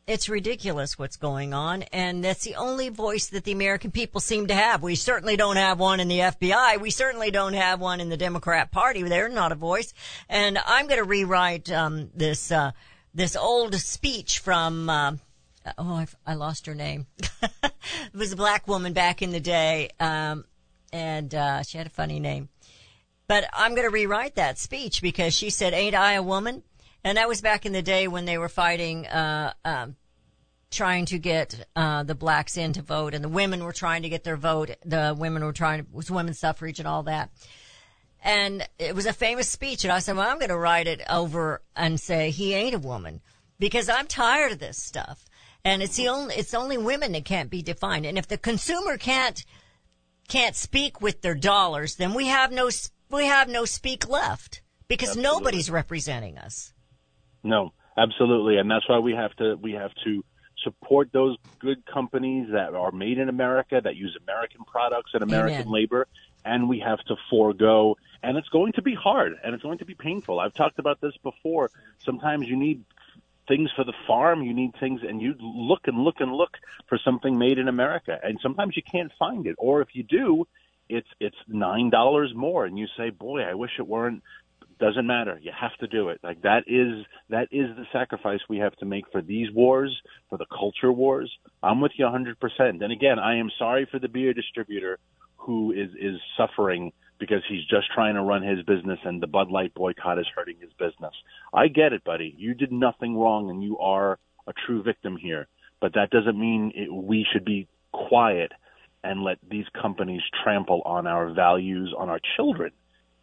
it's 0.06 0.28
ridiculous 0.28 1.00
what's 1.00 1.16
going 1.16 1.54
on, 1.54 1.84
and 1.94 2.22
that's 2.26 2.44
the 2.44 2.56
only 2.56 2.90
voice 2.90 3.28
that 3.28 3.46
the 3.46 3.54
American 3.54 3.90
people 3.90 4.20
seem 4.20 4.48
to 4.48 4.54
have. 4.54 4.84
We 4.84 4.96
certainly 4.96 5.38
don't 5.38 5.56
have 5.56 5.80
one 5.80 6.02
in 6.02 6.10
the 6.10 6.20
FBI. 6.20 6.82
We 6.82 6.90
certainly 6.90 7.32
don't 7.32 7.54
have 7.54 7.80
one 7.80 8.02
in 8.02 8.10
the 8.10 8.18
Democrat 8.18 8.70
Party. 8.72 9.02
They're 9.04 9.30
not 9.30 9.54
a 9.54 9.56
voice. 9.56 9.94
And 10.28 10.58
I'm 10.66 10.88
going 10.88 10.98
to 11.00 11.06
rewrite 11.06 11.72
um, 11.72 12.10
this 12.14 12.52
uh, 12.52 12.72
this 13.14 13.38
old 13.38 13.76
speech 13.76 14.40
from. 14.40 14.90
Uh, 14.90 15.14
oh, 15.78 15.94
I, 15.94 16.08
I 16.28 16.34
lost 16.34 16.66
her 16.66 16.76
name. 16.76 17.08
it 17.54 17.72
was 18.14 18.34
a 18.34 18.36
black 18.36 18.68
woman 18.68 18.92
back 18.92 19.22
in 19.22 19.32
the 19.32 19.40
day. 19.40 19.90
Um, 20.02 20.44
and 20.94 21.34
uh, 21.34 21.64
she 21.64 21.78
had 21.78 21.88
a 21.88 21.90
funny 21.90 22.20
name. 22.20 22.48
But 23.28 23.46
I'm 23.52 23.72
going 23.72 23.88
to 23.88 23.94
rewrite 23.94 24.36
that 24.36 24.60
speech 24.60 25.02
because 25.02 25.36
she 25.36 25.50
said, 25.50 25.74
"Ain't 25.74 25.96
I 25.96 26.14
a 26.14 26.24
woman?" 26.24 26.64
And 27.04 27.18
that 27.18 27.28
was 27.28 27.42
back 27.42 27.66
in 27.66 27.74
the 27.74 27.82
day 27.82 28.08
when 28.08 28.26
they 28.26 28.38
were 28.38 28.48
fighting, 28.48 29.08
uh, 29.08 29.54
um, 29.66 29.98
trying 30.72 31.06
to 31.06 31.20
get 31.20 31.68
uh, 31.76 32.04
the 32.04 32.16
blacks 32.16 32.56
in 32.56 32.74
to 32.74 32.82
vote, 32.82 33.14
and 33.14 33.24
the 33.24 33.30
women 33.30 33.64
were 33.64 33.74
trying 33.74 34.04
to 34.04 34.10
get 34.10 34.24
their 34.24 34.38
vote. 34.38 34.72
The 34.86 35.16
women 35.18 35.44
were 35.44 35.54
trying 35.54 35.84
to 35.84 35.88
was 35.92 36.12
women's 36.12 36.40
suffrage 36.40 36.80
and 36.80 36.88
all 36.88 37.04
that. 37.04 37.32
And 38.26 38.68
it 38.80 38.96
was 38.96 39.06
a 39.06 39.14
famous 39.14 39.50
speech, 39.50 39.84
and 39.84 39.92
I 39.92 40.00
said, 40.00 40.16
"Well, 40.16 40.30
I'm 40.30 40.40
going 40.40 40.50
to 40.50 40.58
write 40.58 40.88
it 40.88 41.02
over 41.10 41.62
and 41.76 42.00
say 42.00 42.30
he 42.30 42.54
ain't 42.54 42.76
a 42.76 42.80
woman 42.80 43.22
because 43.58 43.90
I'm 43.90 44.08
tired 44.08 44.52
of 44.52 44.60
this 44.60 44.82
stuff." 44.82 45.26
And 45.66 45.82
it's 45.82 45.96
the 45.96 46.10
only 46.10 46.36
it's 46.36 46.54
only 46.54 46.78
women 46.78 47.14
that 47.14 47.26
can't 47.26 47.50
be 47.50 47.62
defined. 47.62 48.06
And 48.06 48.18
if 48.18 48.28
the 48.28 48.38
consumer 48.38 48.98
can't 48.98 49.44
can't 50.28 50.56
speak 50.56 51.02
with 51.02 51.22
their 51.22 51.36
dollars, 51.36 51.96
then 51.96 52.14
we 52.14 52.28
have 52.28 52.52
no 52.52 52.70
we 53.10 53.26
have 53.26 53.50
no 53.50 53.66
speak 53.66 54.08
left 54.08 54.62
because 54.88 55.10
Absolutely. 55.10 55.32
nobody's 55.32 55.70
representing 55.70 56.38
us. 56.38 56.74
No, 57.44 57.74
absolutely, 57.98 58.58
and 58.58 58.70
that's 58.70 58.88
why 58.88 59.00
we 59.00 59.14
have 59.14 59.36
to 59.38 59.56
we 59.56 59.74
have 59.74 59.92
to 60.04 60.24
support 60.64 61.10
those 61.12 61.38
good 61.60 61.86
companies 61.86 62.48
that 62.52 62.74
are 62.74 62.92
made 62.92 63.18
in 63.18 63.30
America 63.30 63.82
that 63.84 63.96
use 63.96 64.18
American 64.24 64.64
products 64.66 65.12
and 65.14 65.24
American 65.24 65.62
Amen. 65.62 65.74
labor, 65.74 66.08
and 66.46 66.70
we 66.70 66.80
have 66.80 67.00
to 67.06 67.16
forego. 67.30 67.98
And 68.22 68.38
it's 68.38 68.48
going 68.50 68.72
to 68.74 68.82
be 68.82 68.96
hard, 68.96 69.34
and 69.44 69.54
it's 69.54 69.64
going 69.64 69.80
to 69.80 69.86
be 69.86 69.96
painful. 69.96 70.40
I've 70.40 70.54
talked 70.54 70.80
about 70.80 71.02
this 71.02 71.14
before. 71.22 71.70
Sometimes 72.00 72.48
you 72.48 72.56
need 72.56 72.86
things 73.48 73.70
for 73.76 73.84
the 73.84 73.94
farm, 74.08 74.44
you 74.44 74.54
need 74.54 74.72
things, 74.80 75.02
and 75.08 75.22
you 75.22 75.36
look 75.40 75.82
and 75.86 75.98
look 75.98 76.16
and 76.20 76.32
look 76.34 76.52
for 76.88 76.98
something 77.04 77.38
made 77.38 77.58
in 77.58 77.68
America, 77.68 78.18
and 78.24 78.40
sometimes 78.42 78.76
you 78.76 78.84
can't 78.90 79.12
find 79.20 79.48
it, 79.48 79.56
or 79.58 79.82
if 79.82 79.90
you 79.94 80.04
do, 80.04 80.46
it's 80.90 81.08
it's 81.20 81.36
nine 81.48 81.90
dollars 81.90 82.32
more, 82.36 82.66
and 82.66 82.78
you 82.78 82.88
say, 82.98 83.10
"Boy, 83.10 83.42
I 83.42 83.54
wish 83.54 83.72
it 83.80 83.88
weren't." 83.88 84.24
Doesn't 84.80 85.06
matter. 85.08 85.40
You 85.42 85.52
have 85.58 85.76
to 85.78 85.88
do 85.88 86.10
it. 86.10 86.20
Like 86.24 86.42
that 86.42 86.64
is 86.68 87.06
that 87.30 87.48
is 87.52 87.76
the 87.78 87.86
sacrifice 87.94 88.40
we 88.50 88.58
have 88.58 88.76
to 88.78 88.86
make 88.86 89.06
for 89.12 89.22
these 89.22 89.50
wars, 89.52 89.96
for 90.30 90.38
the 90.38 90.48
culture 90.48 90.92
wars. 90.92 91.32
I'm 91.62 91.80
with 91.80 91.94
you 91.96 92.06
100%. 92.06 92.36
And 92.60 92.92
again, 92.92 93.18
I 93.18 93.38
am 93.38 93.50
sorry 93.58 93.86
for 93.90 94.00
the 94.00 94.10
beer 94.10 94.34
distributor 94.34 95.00
who 95.38 95.72
is 95.72 95.90
is 96.00 96.20
suffering 96.36 96.92
because 97.24 97.44
he's 97.48 97.66
just 97.66 97.88
trying 97.96 98.16
to 98.16 98.22
run 98.22 98.44
his 98.44 98.66
business 98.66 99.00
and 99.06 99.22
the 99.24 99.28
Bud 99.28 99.50
Light 99.50 99.74
boycott 99.74 100.20
is 100.20 100.26
hurting 100.36 100.58
his 100.60 100.72
business. 100.74 101.14
I 101.54 101.70
get 101.70 101.94
it, 101.94 102.04
buddy. 102.04 102.36
You 102.38 102.54
did 102.54 102.72
nothing 102.74 103.18
wrong 103.18 103.50
and 103.50 103.64
you 103.64 103.78
are 103.78 104.20
a 104.46 104.52
true 104.66 104.84
victim 104.84 105.16
here. 105.16 105.48
But 105.80 105.94
that 105.94 106.10
doesn't 106.10 106.38
mean 106.38 106.74
it, 106.76 106.94
we 106.94 107.26
should 107.32 107.46
be 107.46 107.70
quiet 107.94 108.52
and 109.06 109.24
let 109.24 109.38
these 109.50 109.66
companies 109.82 110.22
trample 110.44 110.82
on 110.86 111.08
our 111.08 111.34
values, 111.34 111.94
on 111.98 112.10
our 112.10 112.20
children, 112.36 112.72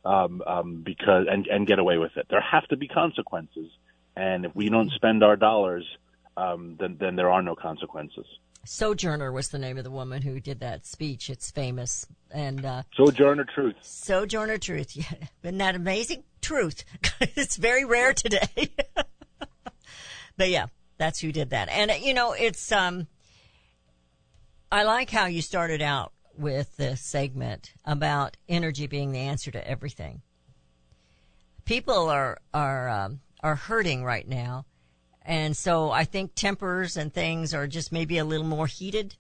um, 0.05 0.43
um, 0.47 0.83
because 0.83 1.27
and 1.31 1.47
and 1.47 1.67
get 1.67 1.79
away 1.79 1.99
with 1.99 2.17
it. 2.17 2.27
There 2.31 2.41
have 2.41 2.67
to 2.69 2.77
be 2.77 2.89
consequences, 2.89 3.71
and 4.17 4.47
if 4.47 4.55
we 4.55 4.69
don't 4.69 4.91
spend 4.93 5.23
our 5.23 5.37
dollars, 5.37 5.87
um, 6.37 6.77
then 6.81 6.97
then 7.01 7.17
there 7.17 7.31
are 7.31 7.43
no 7.43 7.55
consequences. 7.55 8.27
Sojourner 8.64 9.33
was 9.33 9.49
the 9.49 9.59
name 9.59 9.79
of 9.79 9.85
the 9.85 9.90
woman 9.90 10.23
who 10.23 10.38
did 10.38 10.61
that 10.61 10.87
speech. 10.87 11.31
It's 11.31 11.51
famous. 11.51 12.07
And 12.31 12.64
uh, 12.64 12.83
Sojourner 12.94 13.44
Truth. 13.44 13.77
Sojourner 13.83 14.59
Truth. 14.59 14.96
Yeah. 14.96 15.27
Isn't 15.42 15.59
that 15.59 15.75
amazing? 15.75 16.25
Truth. 16.40 16.85
it's 17.20 17.57
very 17.57 17.85
rare 17.85 18.12
today. 18.12 18.68
but 20.37 20.51
yeah, 20.51 20.66
that's 20.99 21.20
who 21.20 21.33
did 21.33 21.51
that. 21.51 21.68
And 21.68 21.90
uh, 21.90 21.94
you 21.94 22.14
know, 22.14 22.33
it's 22.33 22.70
um 22.73 23.07
I 24.73 24.85
like 24.85 25.11
how 25.11 25.27
you 25.27 25.42
started 25.42 25.83
out 25.83 26.12
with 26.38 26.77
this 26.77 27.01
segment 27.01 27.73
about 27.85 28.37
energy 28.49 28.87
being 28.87 29.12
the 29.12 29.18
answer 29.18 29.51
to 29.51 29.68
everything. 29.68 30.23
People 31.64 32.09
are 32.09 32.38
are 32.55 32.88
um, 32.88 33.20
are 33.42 33.57
hurting 33.57 34.05
right 34.05 34.27
now, 34.27 34.64
and 35.31 35.57
so 35.57 35.93
I 35.93 36.07
think 36.07 36.35
tempers 36.35 36.97
and 36.97 37.14
things 37.14 37.55
are 37.55 37.69
just 37.69 37.93
maybe 37.93 38.19
a 38.19 38.25
little 38.25 38.45
more 38.45 38.66
heated. 38.66 39.14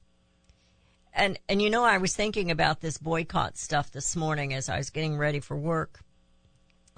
And 1.14 1.38
and 1.48 1.62
you 1.62 1.70
know, 1.70 1.84
I 1.84 1.98
was 1.98 2.16
thinking 2.16 2.50
about 2.50 2.80
this 2.80 2.98
boycott 2.98 3.56
stuff 3.56 3.92
this 3.92 4.16
morning 4.16 4.52
as 4.52 4.68
I 4.68 4.78
was 4.78 4.90
getting 4.90 5.16
ready 5.16 5.38
for 5.38 5.56
work. 5.56 6.00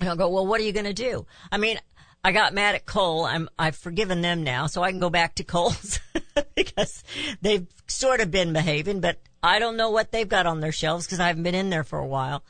And 0.00 0.08
I'll 0.08 0.16
go, 0.16 0.30
well, 0.30 0.46
what 0.46 0.62
are 0.62 0.64
you 0.64 0.72
going 0.72 0.86
to 0.86 0.94
do? 0.94 1.26
I 1.52 1.58
mean, 1.58 1.78
I 2.24 2.32
got 2.32 2.54
mad 2.54 2.74
at 2.74 2.86
Kohl. 2.86 3.26
I'm 3.26 3.50
I've 3.58 3.76
forgiven 3.76 4.22
them 4.22 4.44
now, 4.44 4.66
so 4.66 4.82
I 4.82 4.90
can 4.90 4.98
go 4.98 5.10
back 5.10 5.34
to 5.34 5.44
Kohl's 5.44 6.00
because 6.54 7.04
they've 7.42 7.66
sort 7.88 8.22
of 8.22 8.30
been 8.30 8.54
behaving, 8.54 9.00
but 9.00 9.18
I 9.42 9.58
don't 9.58 9.76
know 9.76 9.90
what 9.90 10.10
they've 10.10 10.26
got 10.26 10.46
on 10.46 10.60
their 10.60 10.72
shelves 10.72 11.04
because 11.04 11.20
I 11.20 11.26
haven't 11.26 11.42
been 11.42 11.54
in 11.54 11.68
there 11.68 11.84
for 11.84 11.98
a 11.98 12.06
while. 12.06 12.44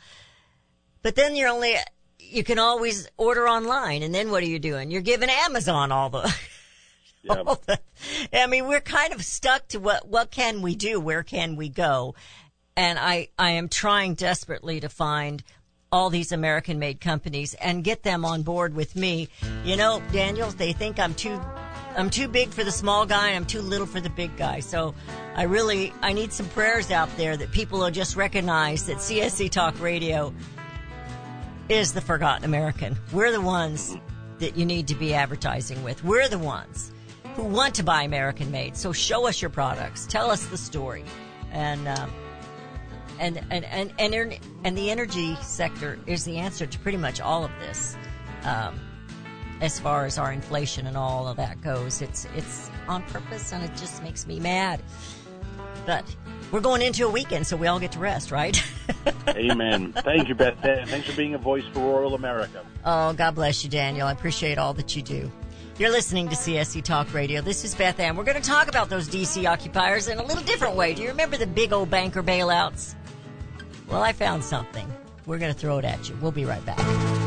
But 1.03 1.17
then 1.17 1.35
you're 1.35 1.49
only 1.49 1.75
you 2.21 2.45
can 2.45 2.61
always 2.61 3.09
order 3.17 3.49
online, 3.49 4.05
and 4.05 4.15
then 4.15 4.31
what 4.31 4.45
are 4.45 4.47
you 4.47 4.61
doing? 4.61 4.93
You're 4.93 5.03
giving 5.03 5.29
Amazon 5.29 5.91
all 5.91 6.09
the 6.09 6.33
Yeah. 7.29 7.43
the- 7.67 7.81
I 8.33 8.47
mean, 8.49 8.67
we're 8.67 8.81
kind 8.81 9.13
of 9.13 9.23
stuck 9.25 9.69
to 9.69 9.79
what 9.79 10.09
what 10.09 10.31
can 10.31 10.61
we 10.61 10.75
do? 10.75 10.99
Where 10.99 11.23
can 11.23 11.55
we 11.57 11.69
go? 11.69 12.15
And 12.77 12.99
I 12.99 13.29
I 13.39 13.51
am 13.53 13.69
trying 13.69 14.15
desperately 14.15 14.81
to 14.81 14.89
find 14.89 15.43
all 15.93 16.09
these 16.11 16.33
American 16.33 16.79
made 16.79 17.01
companies 17.01 17.55
and 17.55 17.85
get 17.85 18.03
them 18.03 18.25
on 18.25 18.43
board 18.43 18.75
with 18.75 18.97
me. 18.97 19.29
You 19.65 19.77
know, 19.77 20.03
Daniels, 20.11 20.55
they 20.57 20.73
think 20.73 20.99
I'm 20.99 21.15
too 21.15 21.41
I'm 21.97 22.09
too 22.11 22.27
big 22.27 22.49
for 22.49 22.65
the 22.65 22.73
small 22.73 23.05
guy 23.07 23.29
and 23.29 23.37
I'm 23.37 23.45
too 23.45 23.61
little 23.61 23.87
for 23.87 24.01
the 24.01 24.11
big 24.11 24.37
guy. 24.37 24.61
So 24.61 24.95
I 25.37 25.45
really 25.45 25.93
I 26.03 26.13
need 26.15 26.33
some 26.33 26.49
prayers 26.49 26.91
out 26.91 27.15
there 27.17 27.37
that 27.37 27.53
people 27.53 27.79
will 27.81 27.91
just 27.91 28.17
recognize 28.17 28.87
that 28.87 28.97
CSC 28.97 29.51
Talk 29.51 29.79
Radio 29.81 30.33
is 31.69 31.93
the 31.93 32.01
forgotten 32.01 32.45
American. 32.45 32.97
We're 33.13 33.31
the 33.31 33.41
ones 33.41 33.97
that 34.39 34.57
you 34.57 34.65
need 34.67 34.89
to 34.89 34.95
be 34.95 35.15
advertising 35.15 35.85
with. 35.85 36.03
We're 36.03 36.29
the 36.29 36.39
ones 36.39 36.92
who 37.35 37.45
want 37.45 37.75
to 37.77 37.83
buy 37.83 38.03
American 38.03 38.51
made. 38.51 38.77
So 38.77 38.93
show 38.93 39.27
us 39.27 39.41
your 39.41 39.51
products. 39.51 40.07
Tell 40.07 40.31
us 40.31 40.47
the 40.47 40.59
story. 40.59 41.05
And, 41.51 41.89
um, 41.89 42.11
and, 43.19 43.43
and, 43.51 43.65
and, 43.65 43.93
and, 43.99 44.39
and 44.65 44.79
the 44.79 44.91
energy 44.91 45.37
sector 45.43 45.99
is 46.07 46.25
the 46.25 46.39
answer 46.39 46.67
to 46.67 46.79
pretty 46.81 46.99
much 46.99 47.21
all 47.21 47.45
of 47.45 47.51
this. 47.61 47.97
Um, 48.45 48.81
as 49.61 49.79
far 49.79 50.07
as 50.07 50.19
our 50.19 50.33
inflation 50.33 50.87
and 50.87 50.97
all 50.97 51.29
of 51.29 51.37
that 51.37 51.61
goes, 51.63 52.03
it's, 52.03 52.27
it's 52.35 52.71
on 52.89 53.03
purpose 53.05 53.53
and 53.53 53.65
it 53.65 53.75
just 53.77 54.03
makes 54.03 54.27
me 54.27 54.41
mad. 54.41 54.83
But 55.87 56.05
we're 56.51 56.61
going 56.61 56.83
into 56.83 57.07
a 57.07 57.11
weekend, 57.11 57.47
so 57.47 57.57
we 57.57 57.67
all 57.67 57.81
get 57.81 57.93
to 57.93 57.99
rest, 57.99 58.31
right? 58.31 58.63
Amen. 59.29 59.93
Thank 59.93 60.29
you, 60.29 60.35
Beth. 60.35 60.59
Thanks 60.61 61.09
for 61.09 61.17
being 61.17 61.35
a 61.35 61.39
voice 61.39 61.65
for 61.73 61.81
rural 61.81 62.15
America. 62.15 62.65
Oh, 62.85 63.13
God 63.15 63.35
bless 63.35 63.65
you, 63.65 63.71
Daniel. 63.71 64.07
I 64.07 64.13
appreciate 64.13 64.59
all 64.59 64.75
that 64.75 64.95
you 64.95 65.03
do. 65.03 65.33
You're 65.79 65.91
listening 65.91 66.29
to 66.29 66.37
CSC 66.37 66.85
Talk 66.85 67.15
Radio. 67.15 67.41
This 67.41 67.65
is 67.65 67.75
Beth 67.75 67.99
Ann. 67.99 68.15
We're 68.15 68.25
going 68.25 68.41
to 68.41 68.47
talk 68.47 68.69
about 68.69 68.91
those 68.91 69.09
DC 69.09 69.51
occupiers 69.51 70.07
in 70.07 70.19
a 70.19 70.23
little 70.23 70.43
different 70.43 70.77
way. 70.77 70.93
Do 70.93 71.03
you 71.03 71.09
remember 71.09 71.39
the 71.39 71.47
big 71.47 71.73
old 71.73 71.89
banker 71.89 72.23
bailouts? 72.23 72.95
Well, 73.89 74.03
I 74.03 74.13
found 74.13 74.45
something. 74.45 74.87
We're 75.25 75.39
going 75.39 75.53
to 75.53 75.59
throw 75.59 75.79
it 75.79 75.87
at 75.87 76.11
you. 76.11 76.17
We'll 76.21 76.31
be 76.31 76.45
right 76.45 76.65
back. 76.67 77.22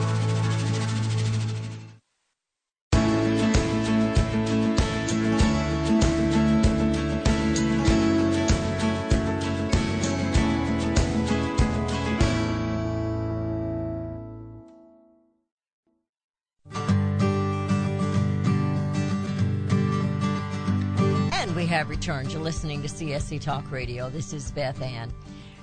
Listening 22.45 22.79
to 22.83 22.87
CSC 22.87 23.41
Talk 23.41 23.71
Radio. 23.71 24.07
This 24.07 24.31
is 24.31 24.51
Beth 24.51 24.79
Ann. 24.79 25.11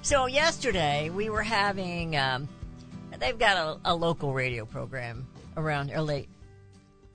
So 0.03 0.27
yesterday 0.27 1.11
we 1.11 1.31
were 1.31 1.45
having, 1.45 2.17
um, 2.17 2.49
they've 3.21 3.39
got 3.39 3.57
a, 3.57 3.93
a 3.93 3.95
local 3.95 4.35
radio 4.35 4.65
program 4.65 5.29
around 5.57 5.93
a 5.93 6.03
late 6.03 6.29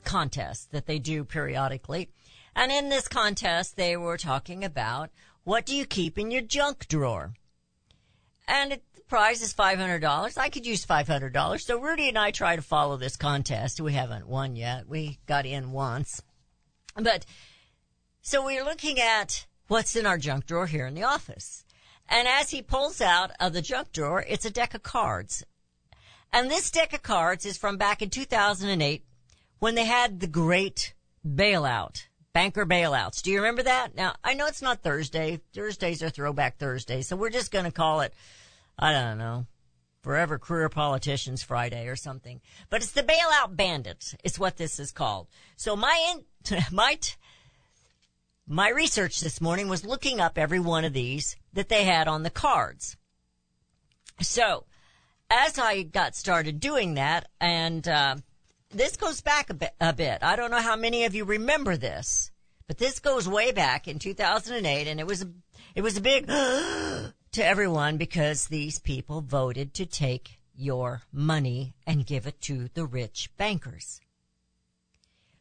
contest 0.06 0.72
that 0.72 0.86
they 0.86 1.00
do 1.00 1.26
periodically. 1.26 2.08
And 2.56 2.72
in 2.72 2.88
this 2.88 3.10
contest, 3.10 3.76
they 3.76 3.98
were 3.98 4.16
talking 4.16 4.64
about 4.64 5.10
what 5.44 5.66
do 5.66 5.76
you 5.76 5.86
keep 5.86 6.18
in 6.18 6.32
your 6.32 6.44
junk 6.44 6.88
drawer? 6.88 7.34
And 8.48 8.72
it, 8.72 8.84
the 8.96 9.02
prize 9.02 9.42
is 9.42 9.54
$500. 9.54 10.38
I 10.38 10.48
could 10.48 10.66
use 10.66 10.86
$500. 10.86 11.60
So 11.60 11.78
Rudy 11.78 12.08
and 12.08 12.18
I 12.18 12.32
try 12.32 12.56
to 12.56 12.62
follow 12.62 12.96
this 12.96 13.18
contest. 13.18 13.82
We 13.82 13.92
haven't 13.92 14.30
won 14.30 14.56
yet. 14.56 14.88
We 14.88 15.20
got 15.28 15.46
in 15.46 15.74
once. 15.74 16.24
But 16.96 17.26
so 18.22 18.46
we're 18.46 18.64
looking 18.64 18.98
at 19.02 19.46
what's 19.68 19.96
in 19.96 20.06
our 20.06 20.18
junk 20.18 20.46
drawer 20.46 20.68
here 20.68 20.86
in 20.86 20.94
the 20.94 21.04
office. 21.04 21.64
And 22.10 22.28
as 22.28 22.50
he 22.52 22.62
pulls 22.62 23.02
out 23.02 23.32
of 23.40 23.54
the 23.54 23.62
junk 23.62 23.92
drawer, 23.92 24.24
it's 24.28 24.46
a 24.46 24.52
deck 24.52 24.74
of 24.74 24.84
cards. 24.84 25.44
And 26.32 26.50
this 26.50 26.72
deck 26.72 26.94
of 26.94 27.04
cards 27.04 27.46
is 27.46 27.58
from 27.58 27.78
back 27.78 28.02
in 28.02 28.10
2008 28.10 29.04
when 29.60 29.76
they 29.76 29.86
had 29.86 30.20
the 30.20 30.28
great 30.28 30.94
bailout, 31.26 32.08
banker 32.34 32.66
bailouts. 32.66 33.22
Do 33.22 33.32
you 33.32 33.38
remember 33.38 33.64
that? 33.64 33.96
Now, 33.96 34.16
I 34.24 34.34
know 34.34 34.46
it's 34.46 34.62
not 34.62 34.84
Thursday. 34.84 35.42
Thursdays 35.54 36.04
are 36.04 36.10
throwback 36.10 36.58
Thursdays, 36.58 37.08
so 37.08 37.16
we're 37.16 37.30
just 37.30 37.52
going 37.52 37.66
to 37.66 37.72
call 37.72 38.02
it 38.02 38.14
I 38.80 38.92
don't 38.92 39.18
know. 39.18 39.48
Forever 40.02 40.38
Career 40.38 40.70
Politicians 40.70 41.44
Friday 41.44 41.88
or 41.88 41.96
something. 41.96 42.42
But 42.70 42.82
it's 42.82 42.92
the 42.92 43.04
bailout 43.04 43.56
bandits. 43.56 44.16
It's 44.24 44.40
what 44.40 44.58
this 44.58 44.80
is 44.80 44.92
called. 44.92 45.28
So 45.56 45.76
my 45.76 46.14
in, 46.14 46.60
my 46.72 46.98
t- 47.02 47.16
my 48.48 48.70
research 48.70 49.20
this 49.20 49.42
morning 49.42 49.68
was 49.68 49.86
looking 49.86 50.22
up 50.22 50.38
every 50.38 50.60
one 50.60 50.86
of 50.86 50.94
these 50.94 51.36
that 51.52 51.68
they 51.68 51.84
had 51.84 52.08
on 52.08 52.24
the 52.24 52.30
cards. 52.30 52.96
So, 54.22 54.64
as 55.30 55.60
I 55.60 55.84
got 55.84 56.16
started 56.16 56.62
doing 56.62 56.94
that, 56.94 57.28
and 57.42 57.86
uh, 57.86 58.16
this 58.70 58.96
goes 58.96 59.20
back 59.20 59.50
a 59.50 59.54
bit, 59.54 59.74
a 59.82 59.92
bit. 59.92 60.24
I 60.24 60.38
don't 60.38 60.50
know 60.52 60.62
how 60.62 60.78
many 60.78 61.04
of 61.04 61.14
you 61.14 61.26
remember 61.26 61.76
this, 61.76 62.32
but 62.68 62.78
this 62.78 63.00
goes 63.00 63.28
way 63.28 63.52
back 63.52 63.88
in 63.88 64.00
2008, 64.00 64.88
and 64.88 65.00
it 65.00 65.06
was 65.06 65.26
it 65.76 65.82
was 65.82 65.98
a 65.98 66.02
big 66.02 66.28
to 66.28 67.12
everyone 67.46 67.98
because 67.98 68.48
these 68.48 68.80
people 68.80 69.22
voted 69.22 69.74
to 69.74 69.86
take 69.86 70.40
your 70.56 71.04
money 71.12 71.76
and 71.86 72.06
give 72.06 72.26
it 72.26 72.42
to 72.42 72.70
the 72.74 72.86
rich 72.86 73.30
bankers. 73.38 74.00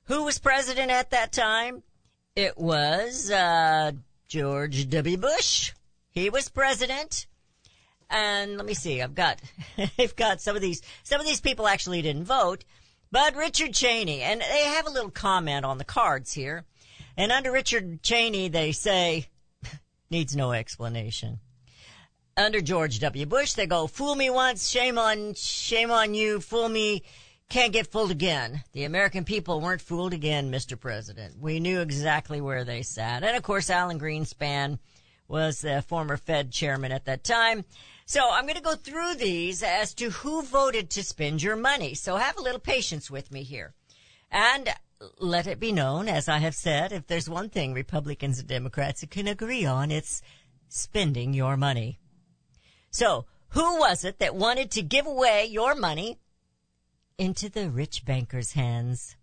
Who 0.04 0.24
was 0.24 0.38
president 0.38 0.90
at 0.90 1.10
that 1.10 1.32
time? 1.32 1.84
It 2.36 2.58
was 2.58 3.30
uh, 3.30 3.92
George 4.28 4.90
W. 4.90 5.16
Bush. 5.16 5.72
He 6.10 6.28
was 6.28 6.50
president. 6.50 7.26
And 8.10 8.58
let 8.58 8.66
me 8.66 8.74
see, 8.74 9.00
I've 9.00 9.14
got, 9.14 9.40
I've 9.98 10.14
got 10.16 10.42
some 10.42 10.54
of 10.54 10.60
these, 10.60 10.82
some 11.02 11.18
of 11.18 11.26
these 11.26 11.40
people 11.40 11.66
actually 11.66 12.02
didn't 12.02 12.24
vote, 12.24 12.64
but 13.10 13.34
Richard 13.36 13.72
Cheney, 13.72 14.20
and 14.20 14.42
they 14.42 14.64
have 14.64 14.86
a 14.86 14.90
little 14.90 15.10
comment 15.10 15.64
on 15.64 15.78
the 15.78 15.84
cards 15.84 16.34
here. 16.34 16.66
And 17.16 17.32
under 17.32 17.50
Richard 17.50 18.02
Cheney, 18.02 18.48
they 18.48 18.72
say, 18.72 19.28
needs 20.10 20.36
no 20.36 20.52
explanation. 20.52 21.40
Under 22.36 22.60
George 22.60 22.98
W. 22.98 23.24
Bush, 23.24 23.54
they 23.54 23.66
go, 23.66 23.86
fool 23.86 24.14
me 24.14 24.28
once, 24.28 24.68
shame 24.68 24.98
on, 24.98 25.32
shame 25.32 25.90
on 25.90 26.12
you, 26.12 26.40
fool 26.40 26.68
me, 26.68 27.02
can't 27.48 27.72
get 27.72 27.92
fooled 27.92 28.10
again. 28.10 28.62
The 28.72 28.84
American 28.84 29.24
people 29.24 29.60
weren't 29.60 29.80
fooled 29.80 30.12
again, 30.12 30.50
Mr. 30.50 30.78
President. 30.78 31.38
We 31.38 31.60
knew 31.60 31.80
exactly 31.80 32.40
where 32.40 32.64
they 32.64 32.82
sat. 32.82 33.22
And 33.22 33.36
of 33.36 33.42
course, 33.42 33.70
Alan 33.70 34.00
Greenspan 34.00 34.78
was 35.28 35.60
the 35.60 35.82
former 35.82 36.16
Fed 36.16 36.50
chairman 36.50 36.92
at 36.92 37.04
that 37.04 37.24
time. 37.24 37.64
So 38.04 38.28
I'm 38.30 38.44
going 38.44 38.56
to 38.56 38.62
go 38.62 38.74
through 38.74 39.14
these 39.14 39.62
as 39.62 39.94
to 39.94 40.10
who 40.10 40.42
voted 40.42 40.90
to 40.90 41.02
spend 41.02 41.42
your 41.42 41.56
money. 41.56 41.94
So 41.94 42.16
have 42.16 42.36
a 42.36 42.42
little 42.42 42.60
patience 42.60 43.10
with 43.10 43.32
me 43.32 43.42
here. 43.42 43.74
And 44.30 44.68
let 45.18 45.46
it 45.46 45.60
be 45.60 45.72
known, 45.72 46.08
as 46.08 46.28
I 46.28 46.38
have 46.38 46.54
said, 46.54 46.92
if 46.92 47.06
there's 47.06 47.28
one 47.28 47.48
thing 47.48 47.74
Republicans 47.74 48.38
and 48.38 48.48
Democrats 48.48 49.04
can 49.10 49.28
agree 49.28 49.64
on, 49.64 49.90
it's 49.90 50.22
spending 50.68 51.34
your 51.34 51.56
money. 51.56 51.98
So 52.90 53.26
who 53.50 53.78
was 53.78 54.04
it 54.04 54.18
that 54.18 54.34
wanted 54.34 54.70
to 54.72 54.82
give 54.82 55.06
away 55.06 55.46
your 55.46 55.74
money 55.74 56.18
into 57.18 57.48
the 57.48 57.70
rich 57.70 58.04
bankers' 58.04 58.52
hands? 58.52 59.16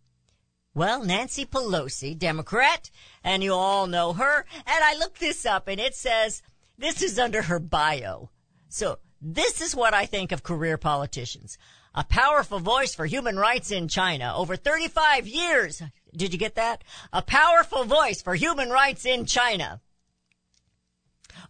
Well, 0.75 1.03
Nancy 1.03 1.45
Pelosi, 1.45 2.17
Democrat, 2.17 2.89
and 3.23 3.43
you 3.43 3.53
all 3.53 3.85
know 3.85 4.13
her. 4.13 4.45
And 4.55 4.83
I 4.83 4.95
looked 4.97 5.19
this 5.19 5.45
up 5.45 5.67
and 5.67 5.79
it 5.79 5.95
says 5.95 6.41
this 6.77 7.01
is 7.01 7.19
under 7.19 7.43
her 7.43 7.59
bio. 7.59 8.31
So 8.69 8.97
this 9.21 9.61
is 9.61 9.75
what 9.75 9.93
I 9.93 10.05
think 10.05 10.31
of 10.31 10.41
career 10.41 10.77
politicians. 10.77 11.57
A 11.93 12.03
powerful 12.03 12.59
voice 12.59 12.95
for 12.95 13.05
human 13.05 13.37
rights 13.37 13.69
in 13.69 13.87
China 13.87 14.33
over 14.35 14.55
35 14.55 15.27
years. 15.27 15.83
Did 16.15 16.33
you 16.33 16.39
get 16.39 16.55
that? 16.55 16.83
A 17.11 17.21
powerful 17.21 17.83
voice 17.83 18.23
for 18.23 18.33
human 18.33 18.69
rights 18.71 19.05
in 19.05 19.27
China. 19.27 19.79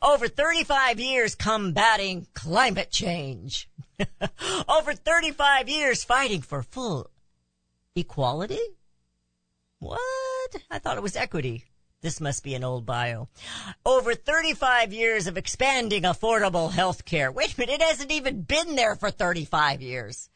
Over 0.02 0.28
35 0.28 1.00
years 1.00 1.36
combating 1.36 2.28
climate 2.34 2.92
change. 2.92 3.70
over 4.70 4.94
35 4.94 5.70
years 5.70 6.04
fighting 6.04 6.42
for 6.42 6.64
full 6.64 7.10
equality. 7.96 8.60
What? 9.80 10.00
I 10.72 10.80
thought 10.80 10.98
it 10.98 11.04
was 11.04 11.16
equity. 11.16 11.66
This 12.02 12.20
must 12.20 12.44
be 12.44 12.54
an 12.54 12.66
old 12.66 12.86
bio. 12.86 13.30
Over 13.86 14.14
35 14.14 14.92
years 14.92 15.28
of 15.28 15.38
expanding 15.38 16.04
affordable 16.04 16.72
health 16.72 17.06
care. 17.06 17.32
Wait 17.32 17.56
a 17.56 17.60
minute, 17.60 17.76
it 17.76 17.82
hasn't 17.82 18.12
even 18.12 18.42
been 18.42 18.76
there 18.76 18.96
for 18.96 19.10
35 19.10 19.82
years. 19.82 20.30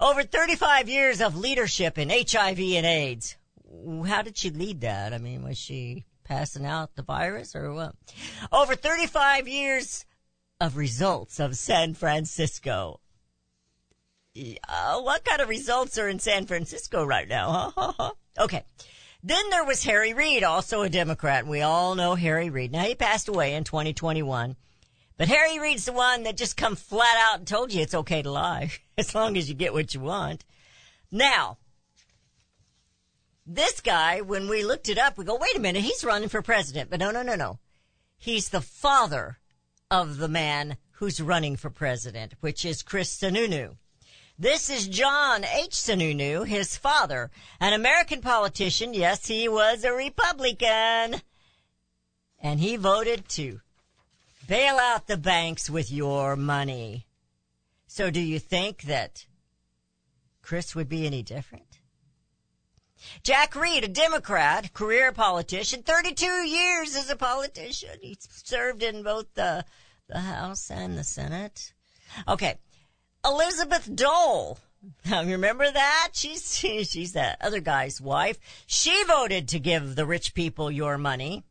Over 0.00 0.24
35 0.24 0.88
years 0.88 1.20
of 1.20 1.36
leadership 1.36 1.96
in 1.96 2.10
HIV 2.10 2.58
and 2.58 2.86
AIDS. 2.86 3.36
How 4.06 4.22
did 4.22 4.36
she 4.36 4.50
lead 4.50 4.80
that? 4.80 5.12
I 5.12 5.18
mean, 5.18 5.44
was 5.44 5.58
she 5.58 6.06
passing 6.30 6.64
out 6.64 6.94
the 6.94 7.02
virus 7.02 7.56
or 7.56 7.72
what? 7.72 7.96
Over 8.52 8.76
35 8.76 9.48
years 9.48 10.06
of 10.60 10.76
results 10.76 11.40
of 11.40 11.56
San 11.56 11.94
Francisco. 11.94 13.00
Uh, 14.68 15.00
what 15.00 15.24
kind 15.24 15.40
of 15.42 15.48
results 15.48 15.98
are 15.98 16.08
in 16.08 16.20
San 16.20 16.46
Francisco 16.46 17.04
right 17.04 17.28
now? 17.28 18.14
Okay. 18.38 18.64
Then 19.22 19.50
there 19.50 19.66
was 19.66 19.82
Harry 19.82 20.14
Reid, 20.14 20.44
also 20.44 20.80
a 20.80 20.88
Democrat. 20.88 21.46
We 21.46 21.60
all 21.60 21.94
know 21.96 22.14
Harry 22.14 22.48
Reid. 22.48 22.72
Now 22.72 22.84
he 22.84 22.94
passed 22.94 23.28
away 23.28 23.54
in 23.54 23.64
2021. 23.64 24.56
But 25.18 25.28
Harry 25.28 25.58
Reid's 25.58 25.84
the 25.84 25.92
one 25.92 26.22
that 26.22 26.38
just 26.38 26.56
come 26.56 26.76
flat 26.76 27.16
out 27.28 27.40
and 27.40 27.46
told 27.46 27.74
you 27.74 27.82
it's 27.82 27.92
okay 27.92 28.22
to 28.22 28.30
lie, 28.30 28.70
as 28.96 29.14
long 29.14 29.36
as 29.36 29.48
you 29.48 29.54
get 29.54 29.74
what 29.74 29.92
you 29.92 30.00
want. 30.00 30.44
Now, 31.10 31.58
this 33.52 33.80
guy, 33.80 34.20
when 34.20 34.48
we 34.48 34.64
looked 34.64 34.88
it 34.88 34.96
up, 34.96 35.18
we 35.18 35.24
go, 35.24 35.36
wait 35.36 35.56
a 35.56 35.60
minute, 35.60 35.82
he's 35.82 36.04
running 36.04 36.28
for 36.28 36.40
president. 36.40 36.88
But 36.88 37.00
no, 37.00 37.10
no, 37.10 37.22
no, 37.22 37.34
no. 37.34 37.58
He's 38.16 38.50
the 38.50 38.60
father 38.60 39.38
of 39.90 40.18
the 40.18 40.28
man 40.28 40.76
who's 40.92 41.20
running 41.20 41.56
for 41.56 41.68
president, 41.68 42.34
which 42.40 42.64
is 42.64 42.82
Chris 42.82 43.18
Sununu. 43.18 43.76
This 44.38 44.70
is 44.70 44.86
John 44.86 45.44
H. 45.44 45.72
Sununu, 45.72 46.46
his 46.46 46.76
father, 46.76 47.30
an 47.60 47.72
American 47.72 48.20
politician. 48.20 48.94
Yes, 48.94 49.26
he 49.26 49.48
was 49.48 49.82
a 49.82 49.92
Republican. 49.92 51.20
And 52.38 52.60
he 52.60 52.76
voted 52.76 53.28
to 53.30 53.60
bail 54.46 54.76
out 54.76 55.08
the 55.08 55.16
banks 55.16 55.68
with 55.68 55.90
your 55.90 56.36
money. 56.36 57.06
So 57.86 58.10
do 58.10 58.20
you 58.20 58.38
think 58.38 58.82
that 58.82 59.26
Chris 60.40 60.74
would 60.76 60.88
be 60.88 61.04
any 61.04 61.22
different? 61.22 61.69
Jack 63.22 63.54
Reed, 63.54 63.84
a 63.84 63.88
Democrat, 63.88 64.72
career 64.72 65.12
politician, 65.12 65.82
32 65.82 66.26
years 66.26 66.96
as 66.96 67.10
a 67.10 67.16
politician. 67.16 67.98
He 68.00 68.16
served 68.20 68.82
in 68.82 69.02
both 69.02 69.32
the, 69.34 69.64
the 70.08 70.20
House 70.20 70.70
and 70.70 70.96
the 70.96 71.04
Senate. 71.04 71.72
Okay. 72.26 72.58
Elizabeth 73.24 73.94
Dole. 73.94 74.58
Now 75.04 75.22
remember 75.22 75.70
that? 75.70 76.10
She's, 76.12 76.56
she's 76.58 77.12
that 77.12 77.38
other 77.40 77.60
guy's 77.60 78.00
wife. 78.00 78.38
She 78.66 79.04
voted 79.04 79.48
to 79.48 79.58
give 79.58 79.94
the 79.94 80.06
rich 80.06 80.34
people 80.34 80.70
your 80.70 80.96
money. 80.98 81.44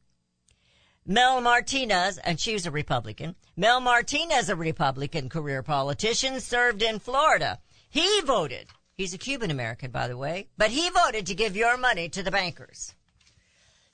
Mel 1.05 1.41
Martinez, 1.41 2.19
and 2.19 2.39
she 2.39 2.53
was 2.53 2.65
a 2.65 2.71
Republican. 2.71 3.35
Mel 3.57 3.81
Martinez, 3.81 4.49
a 4.49 4.55
Republican 4.55 5.29
career 5.29 5.63
politician, 5.63 6.39
served 6.39 6.83
in 6.83 6.99
Florida. 6.99 7.59
He 7.89 8.21
voted. 8.21 8.67
He's 8.99 9.13
a 9.13 9.17
Cuban 9.17 9.49
American, 9.49 9.91
by 9.91 10.09
the 10.09 10.17
way, 10.17 10.49
but 10.57 10.71
he 10.71 10.89
voted 10.89 11.25
to 11.27 11.33
give 11.33 11.55
your 11.55 11.77
money 11.77 12.09
to 12.09 12.21
the 12.21 12.31
bankers. 12.31 12.95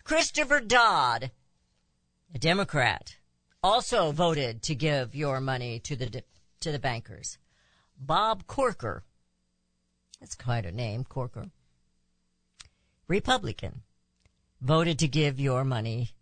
Christopher 0.04 0.60
Dodd, 0.60 1.30
a 2.34 2.40
Democrat, 2.40 3.16
also 3.62 4.12
voted 4.12 4.64
to 4.64 4.74
give 4.74 5.14
your 5.14 5.40
money 5.40 5.78
to 5.82 5.96
the 5.96 6.24
to 6.60 6.72
the 6.72 6.80
bankers. 6.80 7.38
Bob 8.00 8.48
Corker, 8.48 9.04
that's 10.20 10.34
quite 10.34 10.66
a 10.66 10.72
name, 10.72 11.04
Corker, 11.04 11.52
Republican, 13.08 13.84
voted 14.60 14.98
to 14.98 15.08
give 15.08 15.40
your 15.40 15.64
money 15.64 16.16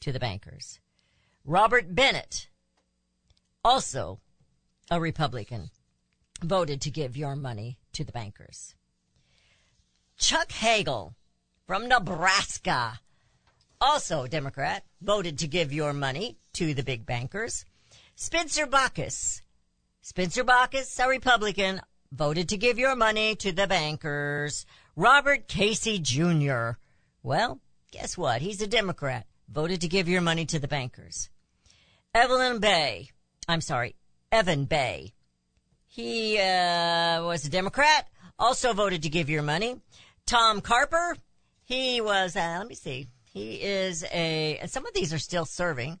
to 0.00 0.12
the 0.12 0.18
bankers. 0.18 0.80
Robert 1.44 1.94
Bennett, 1.94 2.48
also 3.62 4.18
a 4.90 4.98
Republican, 4.98 5.68
voted 6.42 6.80
to 6.80 6.90
give 6.90 7.18
your 7.18 7.36
money 7.36 7.76
to 7.94 8.04
the 8.04 8.12
bankers. 8.12 8.74
Chuck 10.16 10.52
Hagel 10.52 11.14
from 11.66 11.88
Nebraska, 11.88 13.00
also 13.80 14.24
a 14.24 14.28
Democrat, 14.28 14.84
voted 15.00 15.38
to 15.38 15.48
give 15.48 15.72
your 15.72 15.92
money 15.92 16.38
to 16.54 16.74
the 16.74 16.82
big 16.82 17.04
bankers. 17.06 17.64
Spencer 18.14 18.66
Bachus, 18.66 19.40
Spencer 20.00 20.44
Bachus, 20.44 21.04
a 21.04 21.08
Republican, 21.08 21.80
voted 22.12 22.48
to 22.50 22.56
give 22.56 22.78
your 22.78 22.94
money 22.94 23.34
to 23.36 23.52
the 23.52 23.66
bankers. 23.66 24.66
Robert 24.96 25.48
Casey 25.48 25.98
Jr. 25.98 26.72
Well, 27.22 27.60
guess 27.90 28.16
what? 28.16 28.40
He's 28.40 28.62
a 28.62 28.66
Democrat, 28.66 29.26
voted 29.48 29.80
to 29.80 29.88
give 29.88 30.08
your 30.08 30.20
money 30.20 30.44
to 30.46 30.58
the 30.58 30.68
bankers. 30.68 31.28
Evelyn 32.14 32.60
Bayh, 32.60 33.08
I'm 33.48 33.60
sorry, 33.60 33.96
Evan 34.30 34.66
Bayh. 34.66 35.12
He 35.94 36.40
uh, 36.40 37.22
was 37.22 37.44
a 37.44 37.48
Democrat, 37.48 38.08
also 38.36 38.72
voted 38.72 39.04
to 39.04 39.08
give 39.08 39.30
your 39.30 39.44
money. 39.44 39.76
Tom 40.26 40.60
Carper, 40.60 41.16
he 41.62 42.00
was, 42.00 42.34
uh, 42.34 42.56
let 42.58 42.66
me 42.66 42.74
see, 42.74 43.06
he 43.32 43.62
is 43.62 44.02
a, 44.12 44.58
and 44.58 44.68
some 44.68 44.84
of 44.84 44.92
these 44.92 45.14
are 45.14 45.20
still 45.20 45.44
serving. 45.44 46.00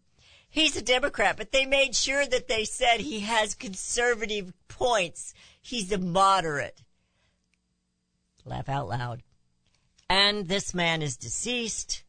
He's 0.50 0.76
a 0.76 0.82
Democrat, 0.82 1.36
but 1.36 1.52
they 1.52 1.64
made 1.64 1.94
sure 1.94 2.26
that 2.26 2.48
they 2.48 2.64
said 2.64 2.98
he 2.98 3.20
has 3.20 3.54
conservative 3.54 4.52
points. 4.66 5.32
He's 5.62 5.92
a 5.92 5.98
moderate. 5.98 6.82
Laugh 8.44 8.68
out 8.68 8.88
loud. 8.88 9.22
And 10.10 10.48
this 10.48 10.74
man 10.74 11.02
is 11.02 11.16
deceased, 11.16 12.02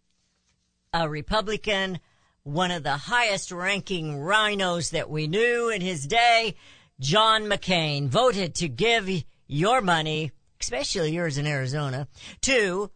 a 0.92 1.08
Republican, 1.08 2.00
one 2.42 2.72
of 2.72 2.82
the 2.82 2.98
highest 2.98 3.52
ranking 3.52 4.18
rhinos 4.18 4.90
that 4.90 5.08
we 5.08 5.28
knew 5.28 5.70
in 5.70 5.82
his 5.82 6.08
day, 6.08 6.56
John 7.00 7.44
McCain, 7.44 8.08
voted 8.08 8.56
to 8.56 8.68
give 8.68 9.24
your 9.48 9.82
money, 9.82 10.32
especially 10.62 11.14
yours 11.14 11.38
in 11.38 11.46
Arizona, 11.46 12.08
to 12.42 12.92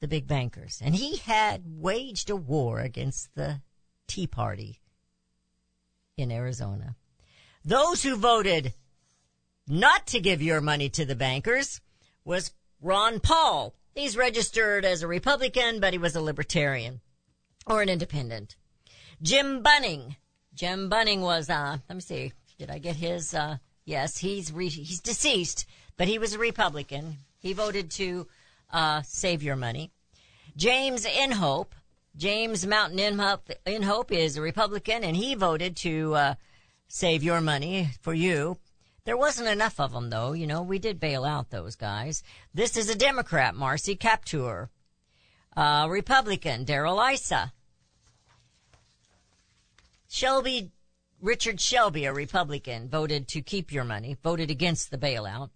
the 0.00 0.08
big 0.08 0.26
bankers. 0.26 0.80
And 0.84 0.94
he 0.94 1.16
had 1.16 1.62
waged 1.66 2.30
a 2.30 2.36
war 2.36 2.80
against 2.80 3.34
the 3.34 3.60
Tea 4.06 4.26
Party 4.26 4.80
in 6.16 6.30
Arizona. 6.30 6.96
Those 7.64 8.02
who 8.02 8.16
voted 8.16 8.72
not 9.68 10.06
to 10.08 10.20
give 10.20 10.40
your 10.40 10.60
money 10.60 10.88
to 10.90 11.04
the 11.04 11.16
bankers 11.16 11.80
was 12.24 12.52
Ron 12.80 13.20
Paul. 13.20 13.74
He's 13.94 14.16
registered 14.16 14.84
as 14.84 15.02
a 15.02 15.08
Republican, 15.08 15.80
but 15.80 15.92
he 15.92 15.98
was 15.98 16.14
a 16.14 16.20
libertarian 16.20 17.00
or 17.66 17.82
an 17.82 17.88
independent. 17.88 18.56
Jim 19.20 19.62
Bunning. 19.62 20.16
Jim 20.54 20.88
Bunning 20.88 21.22
was, 21.22 21.50
uh, 21.50 21.78
let 21.88 21.94
me 21.94 22.00
see, 22.00 22.32
did 22.58 22.70
I 22.70 22.78
get 22.78 22.96
his, 22.96 23.34
uh, 23.34 23.58
yes, 23.84 24.18
he's, 24.18 24.52
re- 24.52 24.68
he's 24.68 25.00
deceased, 25.00 25.66
but 25.96 26.08
he 26.08 26.18
was 26.18 26.32
a 26.32 26.38
Republican. 26.38 27.18
He 27.38 27.52
voted 27.52 27.90
to, 27.92 28.26
uh, 28.72 29.02
save 29.02 29.42
your 29.42 29.56
money. 29.56 29.90
James 30.56 31.04
Inhofe. 31.04 31.68
James 32.16 32.66
Mountain 32.66 32.98
Inhofe, 32.98 33.56
Inhofe 33.66 34.12
is 34.12 34.38
a 34.38 34.40
Republican 34.42 35.04
and 35.04 35.14
he 35.14 35.34
voted 35.34 35.76
to, 35.76 36.14
uh, 36.14 36.34
save 36.88 37.22
your 37.22 37.42
money 37.42 37.90
for 38.00 38.14
you. 38.14 38.56
There 39.04 39.18
wasn't 39.18 39.48
enough 39.48 39.78
of 39.78 39.92
them 39.92 40.08
though, 40.08 40.32
you 40.32 40.46
know, 40.46 40.62
we 40.62 40.78
did 40.78 40.98
bail 40.98 41.24
out 41.24 41.50
those 41.50 41.76
guys. 41.76 42.22
This 42.54 42.76
is 42.76 42.88
a 42.88 42.94
Democrat, 42.94 43.54
Marcy 43.54 43.96
Kaptur. 43.96 44.70
Uh, 45.54 45.86
Republican, 45.90 46.64
Darrell 46.64 47.00
Issa. 47.00 47.52
Shelby, 50.08 50.70
Richard 51.26 51.60
Shelby, 51.60 52.04
a 52.04 52.12
Republican, 52.12 52.88
voted 52.88 53.26
to 53.26 53.42
keep 53.42 53.72
your 53.72 53.82
money, 53.82 54.16
voted 54.22 54.48
against 54.48 54.92
the 54.92 54.96
bailout. 54.96 55.50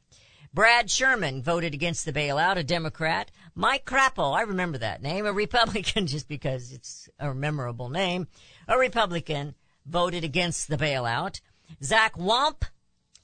Brad 0.53 0.91
Sherman 0.91 1.45
voted 1.45 1.75
against 1.75 2.05
the 2.05 2.13
bailout, 2.13 2.57
a 2.57 2.65
Democrat. 2.65 3.31
Mike 3.55 3.85
Crapo, 3.85 4.37
I 4.37 4.43
remember 4.43 4.79
that 4.79 5.01
name, 5.01 5.27
a 5.27 5.33
Republican 5.33 6.07
just 6.09 6.27
because 6.27 6.73
it's 6.73 7.09
a 7.21 7.33
memorable 7.33 7.89
name, 7.89 8.27
a 8.67 8.77
Republican, 8.77 9.55
voted 9.87 10.25
against 10.25 10.67
the 10.67 10.77
bailout. 10.77 11.41
Zach 11.81 12.19
Wamp, 12.19 12.65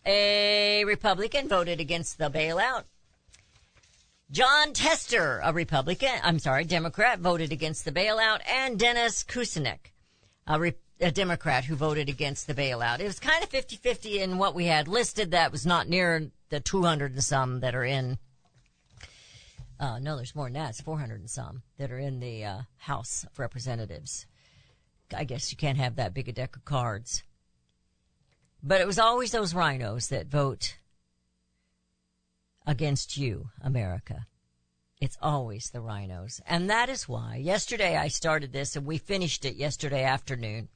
a 0.04 0.84
Republican, 0.84 1.48
voted 1.48 1.80
against 1.80 2.16
the 2.16 2.30
bailout. 2.30 2.84
Jon 4.30 4.72
Tester, 4.72 5.40
a 5.42 5.52
Republican, 5.52 6.20
I'm 6.22 6.38
sorry, 6.38 6.64
Democrat, 6.64 7.18
voted 7.18 7.50
against 7.50 7.84
the 7.84 7.90
bailout, 7.90 8.38
and 8.48 8.78
Dennis 8.78 9.24
Kucinich, 9.24 9.90
a, 10.46 10.60
Re- 10.60 10.74
a 11.00 11.10
Democrat 11.10 11.64
who 11.64 11.76
voted 11.76 12.08
against 12.08 12.46
the 12.46 12.54
bailout. 12.54 13.00
It 13.00 13.06
was 13.06 13.18
kind 13.18 13.42
of 13.42 13.50
50-50 13.50 14.16
in 14.16 14.38
what 14.38 14.54
we 14.54 14.66
had 14.66 14.88
listed 14.88 15.30
that 15.30 15.52
was 15.52 15.66
not 15.66 15.88
near 15.88 16.30
the 16.48 16.60
200 16.60 17.12
and 17.12 17.24
some 17.24 17.60
that 17.60 17.74
are 17.74 17.84
in, 17.84 18.18
uh, 19.78 19.98
no, 19.98 20.16
there's 20.16 20.34
more 20.34 20.46
than 20.46 20.54
that. 20.54 20.70
It's 20.70 20.80
400 20.80 21.20
and 21.20 21.30
some 21.30 21.62
that 21.78 21.90
are 21.90 21.98
in 21.98 22.20
the, 22.20 22.44
uh, 22.44 22.60
House 22.78 23.24
of 23.24 23.38
Representatives. 23.38 24.26
I 25.14 25.24
guess 25.24 25.50
you 25.50 25.56
can't 25.56 25.78
have 25.78 25.96
that 25.96 26.14
big 26.14 26.28
a 26.28 26.32
deck 26.32 26.56
of 26.56 26.64
cards. 26.64 27.22
But 28.62 28.80
it 28.80 28.86
was 28.86 28.98
always 28.98 29.32
those 29.32 29.54
rhinos 29.54 30.08
that 30.08 30.26
vote 30.26 30.78
against 32.66 33.16
you, 33.16 33.50
America. 33.60 34.26
It's 34.98 35.18
always 35.20 35.70
the 35.70 35.82
rhinos. 35.82 36.40
And 36.46 36.70
that 36.70 36.88
is 36.88 37.08
why 37.08 37.36
yesterday 37.36 37.96
I 37.96 38.08
started 38.08 38.52
this 38.52 38.76
and 38.76 38.86
we 38.86 38.96
finished 38.96 39.44
it 39.44 39.56
yesterday 39.56 40.04
afternoon. 40.04 40.68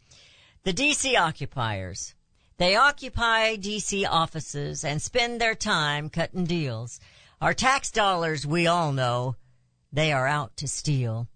The 0.62 0.74
DC 0.74 1.18
occupiers. 1.18 2.14
They 2.58 2.76
occupy 2.76 3.56
DC 3.56 4.06
offices 4.06 4.84
and 4.84 5.00
spend 5.00 5.40
their 5.40 5.54
time 5.54 6.10
cutting 6.10 6.44
deals. 6.44 7.00
Our 7.40 7.54
tax 7.54 7.90
dollars, 7.90 8.46
we 8.46 8.66
all 8.66 8.92
know, 8.92 9.36
they 9.90 10.12
are 10.12 10.26
out 10.26 10.54
to 10.58 10.68
steal. 10.68 11.26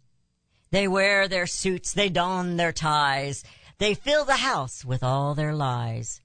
They 0.71 0.87
wear 0.87 1.27
their 1.27 1.47
suits, 1.47 1.95
they 1.95 2.11
don 2.11 2.59
their 2.59 2.73
ties, 2.73 3.45
they 3.79 3.95
fill 3.95 4.27
the 4.27 4.37
house 4.37 4.85
with 4.85 5.03
all 5.03 5.35
their 5.35 5.55
lies. 5.55 6.21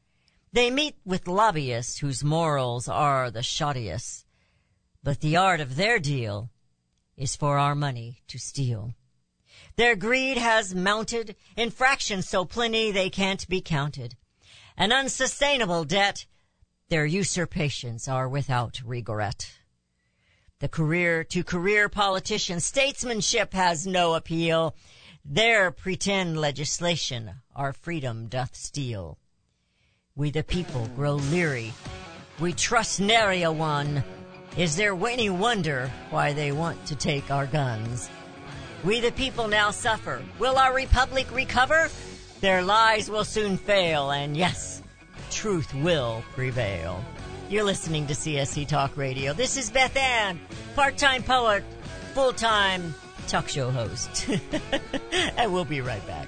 They 0.52 0.70
meet 0.70 0.98
with 1.06 1.28
lobbyists 1.28 2.00
whose 2.00 2.24
morals 2.24 2.90
are 2.90 3.32
the 3.32 3.44
shoddiest. 3.44 4.26
But 5.04 5.22
the 5.22 5.38
art 5.38 5.60
of 5.60 5.76
their 5.76 6.00
deal 6.00 6.50
is 7.16 7.36
for 7.36 7.58
our 7.58 7.76
money 7.76 8.22
to 8.28 8.38
steal. 8.38 8.94
Their 9.76 9.96
greed 9.96 10.38
has 10.38 10.76
mounted, 10.76 11.36
in 11.56 11.72
fractions 11.72 12.28
so 12.28 12.46
plenty 12.46 12.92
they 12.92 13.10
can't 13.10 13.48
be 13.48 13.62
counted. 13.62 14.16
An 14.78 14.92
unsustainable 14.92 15.86
debt, 15.86 16.26
their 16.90 17.06
usurpations 17.06 18.08
are 18.08 18.28
without 18.28 18.82
regret. 18.84 19.52
The 20.60 20.68
career 20.68 21.24
to 21.26 21.44
career 21.44 21.88
politician 21.88 22.60
statesmanship 22.60 23.54
has 23.54 23.88
no 23.88 24.16
appeal. 24.16 24.76
Their 25.24 25.72
pretend 25.72 26.40
legislation 26.40 27.32
our 27.56 27.72
freedom 27.72 28.28
doth 28.28 28.56
steal. 28.56 29.18
We 30.16 30.32
the 30.32 30.44
people 30.44 30.88
grow 30.96 31.16
leery. 31.16 31.74
We 32.40 32.54
trust 32.54 33.00
nary 33.00 33.44
a 33.44 33.52
one. 33.52 34.04
Is 34.60 34.76
there 34.76 34.94
any 35.08 35.30
wonder 35.30 35.90
why 36.10 36.34
they 36.34 36.52
want 36.52 36.86
to 36.88 36.96
take 36.98 37.32
our 37.32 37.46
guns? 37.46 38.10
We 38.84 39.00
the 39.00 39.14
people 39.14 39.48
now 39.48 39.72
suffer. 39.72 40.22
Will 40.38 40.58
our 40.58 40.76
republic 40.76 41.34
recover? 41.34 41.88
Their 42.42 42.62
lies 42.62 43.10
will 43.10 43.24
soon 43.24 43.56
fail, 43.56 44.12
and 44.12 44.36
yes, 44.36 44.84
truth 45.32 45.74
will 45.76 46.26
prevail. 46.34 47.02
You're 47.50 47.64
listening 47.64 48.06
to 48.08 48.14
CSC 48.14 48.68
Talk 48.68 48.98
Radio. 48.98 49.32
This 49.32 49.56
is 49.56 49.70
Beth 49.70 49.96
Ann, 49.96 50.38
part-time 50.76 51.24
poet, 51.24 51.64
full-time 52.14 52.94
talk 53.30 53.48
show 53.48 53.72
host. 53.72 54.28
and 55.38 55.54
we'll 55.54 55.64
be 55.64 55.80
right 55.80 56.06
back. 56.06 56.28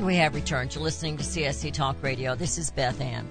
And 0.00 0.06
we 0.06 0.16
have 0.16 0.34
returned. 0.34 0.74
You're 0.74 0.82
listening 0.82 1.18
to 1.18 1.22
CSC 1.22 1.74
Talk 1.74 1.94
Radio. 2.02 2.34
This 2.34 2.56
is 2.56 2.70
Beth 2.70 3.02
Ann. 3.02 3.28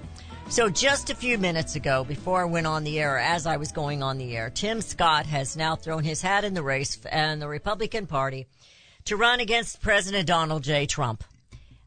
So 0.48 0.68
just 0.70 1.10
a 1.10 1.16
few 1.16 1.36
minutes 1.36 1.74
ago, 1.74 2.04
before 2.04 2.42
I 2.42 2.44
went 2.44 2.68
on 2.68 2.84
the 2.84 3.00
air, 3.00 3.18
as 3.18 3.44
I 3.44 3.56
was 3.56 3.72
going 3.72 4.04
on 4.04 4.18
the 4.18 4.36
air, 4.36 4.50
Tim 4.50 4.80
Scott 4.80 5.26
has 5.26 5.56
now 5.56 5.74
thrown 5.74 6.04
his 6.04 6.22
hat 6.22 6.44
in 6.44 6.54
the 6.54 6.62
race 6.62 6.96
and 7.10 7.42
the 7.42 7.48
Republican 7.48 8.06
Party 8.06 8.46
to 9.06 9.16
run 9.16 9.40
against 9.40 9.82
President 9.82 10.28
Donald 10.28 10.62
J. 10.62 10.86
Trump. 10.86 11.24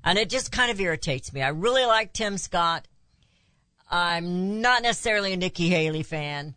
And 0.04 0.20
it 0.20 0.30
just 0.30 0.52
kind 0.52 0.70
of 0.70 0.82
irritates 0.82 1.32
me. 1.32 1.42
I 1.42 1.48
really 1.48 1.86
like 1.86 2.12
Tim 2.12 2.38
Scott. 2.38 2.86
I'm 3.90 4.60
not 4.60 4.84
necessarily 4.84 5.32
a 5.32 5.38
Nikki 5.38 5.70
Haley 5.70 6.04
fan. 6.04 6.56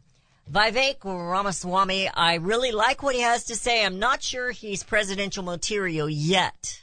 Vivek 0.50 1.04
Ramaswamy, 1.04 2.08
I 2.08 2.34
really 2.34 2.72
like 2.72 3.04
what 3.04 3.14
he 3.14 3.20
has 3.20 3.44
to 3.44 3.54
say. 3.54 3.84
I'm 3.84 4.00
not 4.00 4.20
sure 4.20 4.50
he's 4.50 4.82
presidential 4.82 5.44
material 5.44 6.10
yet. 6.10 6.82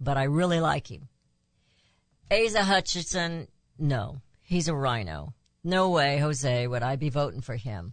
But 0.00 0.16
I 0.16 0.24
really 0.24 0.60
like 0.60 0.90
him. 0.90 1.08
Asa 2.30 2.62
Hutchinson, 2.62 3.48
no. 3.78 4.20
He's 4.42 4.68
a 4.68 4.74
rhino. 4.74 5.34
No 5.62 5.90
way, 5.90 6.18
Jose, 6.18 6.66
would 6.66 6.82
I 6.82 6.96
be 6.96 7.10
voting 7.10 7.40
for 7.42 7.56
him. 7.56 7.92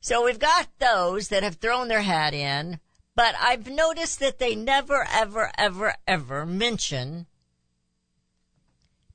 So 0.00 0.24
we've 0.24 0.38
got 0.38 0.68
those 0.78 1.28
that 1.28 1.42
have 1.42 1.56
thrown 1.56 1.88
their 1.88 2.02
hat 2.02 2.34
in, 2.34 2.80
but 3.14 3.34
I've 3.40 3.68
noticed 3.68 4.20
that 4.20 4.38
they 4.38 4.54
never, 4.54 5.06
ever, 5.10 5.50
ever, 5.56 5.94
ever 6.06 6.44
mention 6.44 7.26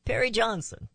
Perry 0.05 0.31
Johnson. 0.31 0.89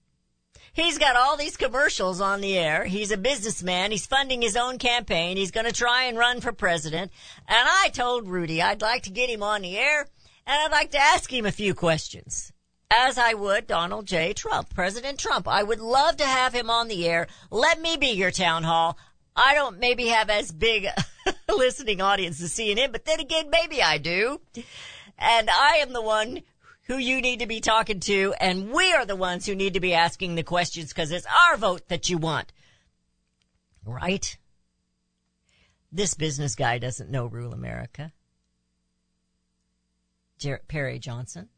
He's 0.73 0.99
got 0.99 1.17
all 1.17 1.39
these 1.39 1.57
commercials 1.57 2.21
on 2.21 2.43
the 2.43 2.59
air. 2.59 2.85
He's 2.85 3.11
a 3.11 3.17
businessman. 3.17 3.93
He's 3.93 4.07
funding 4.07 4.43
his 4.43 4.57
own 4.57 4.77
campaign. 4.77 5.39
He's 5.39 5.51
going 5.51 5.65
to 5.65 5.73
try 5.73 6.05
and 6.05 6.19
run 6.19 6.43
for 6.43 6.53
president. 6.53 7.13
And 7.49 7.67
I 7.67 7.89
told 7.95 8.29
Rudy 8.29 8.61
I'd 8.61 8.83
like 8.83 9.05
to 9.05 9.11
get 9.11 9.31
him 9.31 9.43
on 9.43 9.63
the 9.63 9.79
air 9.79 10.09
and 10.47 10.63
I'd 10.63 10.71
like 10.71 10.93
to 10.93 10.99
ask 10.99 11.33
him 11.33 11.47
a 11.47 11.53
few 11.53 11.75
questions. 11.75 12.53
As 12.97 13.19
I 13.19 13.35
would 13.35 13.67
Donald 13.67 14.07
J. 14.07 14.33
Trump, 14.33 14.73
President 14.73 15.19
Trump. 15.19 15.49
I 15.49 15.63
would 15.63 15.81
love 15.81 16.17
to 16.19 16.25
have 16.25 16.55
him 16.55 16.71
on 16.71 16.89
the 16.89 17.09
air. 17.09 17.27
Let 17.51 17.81
me 17.81 17.97
be 17.97 18.09
your 18.09 18.31
town 18.31 18.63
hall. 18.63 18.97
I 19.35 19.55
don't 19.55 19.81
maybe 19.81 20.07
have 20.07 20.31
as 20.31 20.53
big 20.53 20.87
a 21.27 21.55
listening 21.55 22.01
audience 22.01 22.41
as 22.41 22.53
CNN, 22.53 22.93
but 22.93 23.05
then 23.05 23.21
again, 23.21 23.51
maybe 23.51 23.83
I 23.83 23.99
do. 23.99 24.41
And 25.19 25.51
I 25.51 25.79
am 25.83 25.93
the 25.93 26.03
one 26.03 26.43
who 26.87 26.97
you 26.97 27.21
need 27.21 27.41
to 27.41 27.47
be 27.47 27.61
talking 27.61 28.01
to, 28.01 28.35
and 28.41 28.71
we 28.71 28.93
are 28.93 29.05
the 29.05 29.17
ones 29.17 29.45
who 29.45 29.55
need 29.55 29.75
to 29.75 29.81
be 29.81 29.95
asking 29.95 30.37
the 30.37 30.43
questions 30.45 30.93
because 30.93 31.11
it's 31.11 31.27
our 31.49 31.57
vote 31.57 31.89
that 31.89 32.09
you 32.09 32.19
want. 32.19 32.53
Right? 33.85 34.37
This 35.91 36.15
business 36.15 36.55
guy 36.55 36.79
doesn't 36.79 37.11
know 37.11 37.27
rule 37.27 37.53
America. 37.53 38.13
Jer- 40.39 40.63
Perry 40.69 40.99
Johnson. 40.99 41.49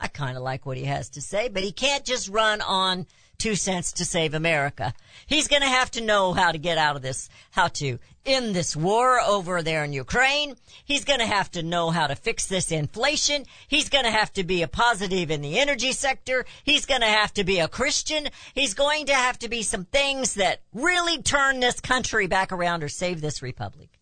I 0.00 0.06
kind 0.06 0.36
of 0.36 0.42
like 0.42 0.64
what 0.64 0.76
he 0.76 0.84
has 0.84 1.08
to 1.10 1.20
say, 1.20 1.48
but 1.48 1.64
he 1.64 1.72
can't 1.72 2.04
just 2.04 2.28
run 2.28 2.60
on 2.60 3.06
two 3.36 3.54
cents 3.54 3.92
to 3.92 4.04
save 4.04 4.34
America. 4.34 4.92
He's 5.26 5.48
going 5.48 5.62
to 5.62 5.68
have 5.68 5.90
to 5.92 6.00
know 6.00 6.32
how 6.32 6.52
to 6.52 6.58
get 6.58 6.78
out 6.78 6.96
of 6.96 7.02
this, 7.02 7.28
how 7.50 7.68
to 7.68 7.98
end 8.26 8.54
this 8.54 8.76
war 8.76 9.20
over 9.20 9.62
there 9.62 9.84
in 9.84 9.92
Ukraine. 9.92 10.56
He's 10.84 11.04
going 11.04 11.20
to 11.20 11.26
have 11.26 11.50
to 11.52 11.62
know 11.62 11.90
how 11.90 12.08
to 12.08 12.16
fix 12.16 12.46
this 12.46 12.70
inflation. 12.70 13.44
He's 13.68 13.88
going 13.88 14.04
to 14.04 14.10
have 14.10 14.32
to 14.34 14.44
be 14.44 14.62
a 14.62 14.68
positive 14.68 15.30
in 15.30 15.40
the 15.40 15.58
energy 15.58 15.92
sector. 15.92 16.44
He's 16.64 16.86
going 16.86 17.00
to 17.00 17.06
have 17.06 17.32
to 17.34 17.44
be 17.44 17.58
a 17.60 17.68
Christian. 17.68 18.28
He's 18.54 18.74
going 18.74 19.06
to 19.06 19.14
have 19.14 19.38
to 19.40 19.48
be 19.48 19.62
some 19.62 19.84
things 19.84 20.34
that 20.34 20.62
really 20.72 21.22
turn 21.22 21.60
this 21.60 21.80
country 21.80 22.26
back 22.26 22.52
around 22.52 22.82
or 22.82 22.88
save 22.88 23.20
this 23.20 23.40
republic. 23.42 24.00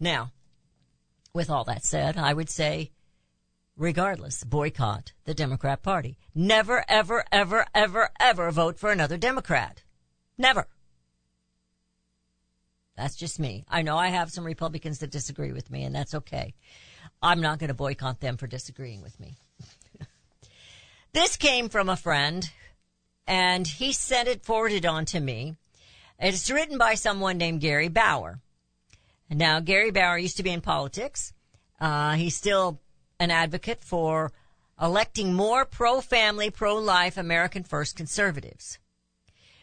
Now, 0.00 0.32
with 1.32 1.50
all 1.50 1.64
that 1.64 1.84
said, 1.84 2.16
I 2.16 2.32
would 2.32 2.50
say 2.50 2.90
regardless, 3.78 4.44
boycott 4.44 5.12
the 5.24 5.34
Democrat 5.34 5.82
Party. 5.82 6.18
Never, 6.34 6.84
ever, 6.88 7.24
ever, 7.32 7.64
ever, 7.74 8.10
ever 8.20 8.50
vote 8.50 8.78
for 8.78 8.90
another 8.90 9.16
Democrat. 9.16 9.82
Never. 10.36 10.66
That's 12.96 13.14
just 13.14 13.38
me. 13.38 13.64
I 13.68 13.82
know 13.82 13.96
I 13.96 14.08
have 14.08 14.30
some 14.30 14.44
Republicans 14.44 14.98
that 14.98 15.12
disagree 15.12 15.52
with 15.52 15.70
me, 15.70 15.84
and 15.84 15.94
that's 15.94 16.14
okay. 16.14 16.54
I'm 17.22 17.40
not 17.40 17.60
going 17.60 17.68
to 17.68 17.74
boycott 17.74 18.20
them 18.20 18.36
for 18.36 18.48
disagreeing 18.48 19.02
with 19.02 19.18
me. 19.20 19.36
this 21.12 21.36
came 21.36 21.68
from 21.68 21.88
a 21.88 21.96
friend, 21.96 22.50
and 23.26 23.66
he 23.66 23.92
sent 23.92 24.28
it 24.28 24.44
forwarded 24.44 24.84
on 24.84 25.04
to 25.06 25.20
me. 25.20 25.54
It's 26.18 26.50
written 26.50 26.76
by 26.76 26.94
someone 26.94 27.38
named 27.38 27.60
Gary 27.60 27.88
Bauer. 27.88 28.40
Now, 29.30 29.60
Gary 29.60 29.90
Bauer 29.90 30.18
used 30.18 30.38
to 30.38 30.42
be 30.42 30.50
in 30.50 30.60
politics. 30.60 31.32
Uh, 31.80 32.14
he's 32.14 32.36
still 32.36 32.80
an 33.20 33.30
advocate 33.30 33.84
for 33.84 34.32
electing 34.80 35.34
more 35.34 35.64
pro-family, 35.64 36.50
pro-life 36.50 37.16
American 37.16 37.64
First 37.64 37.96
conservatives. 37.96 38.78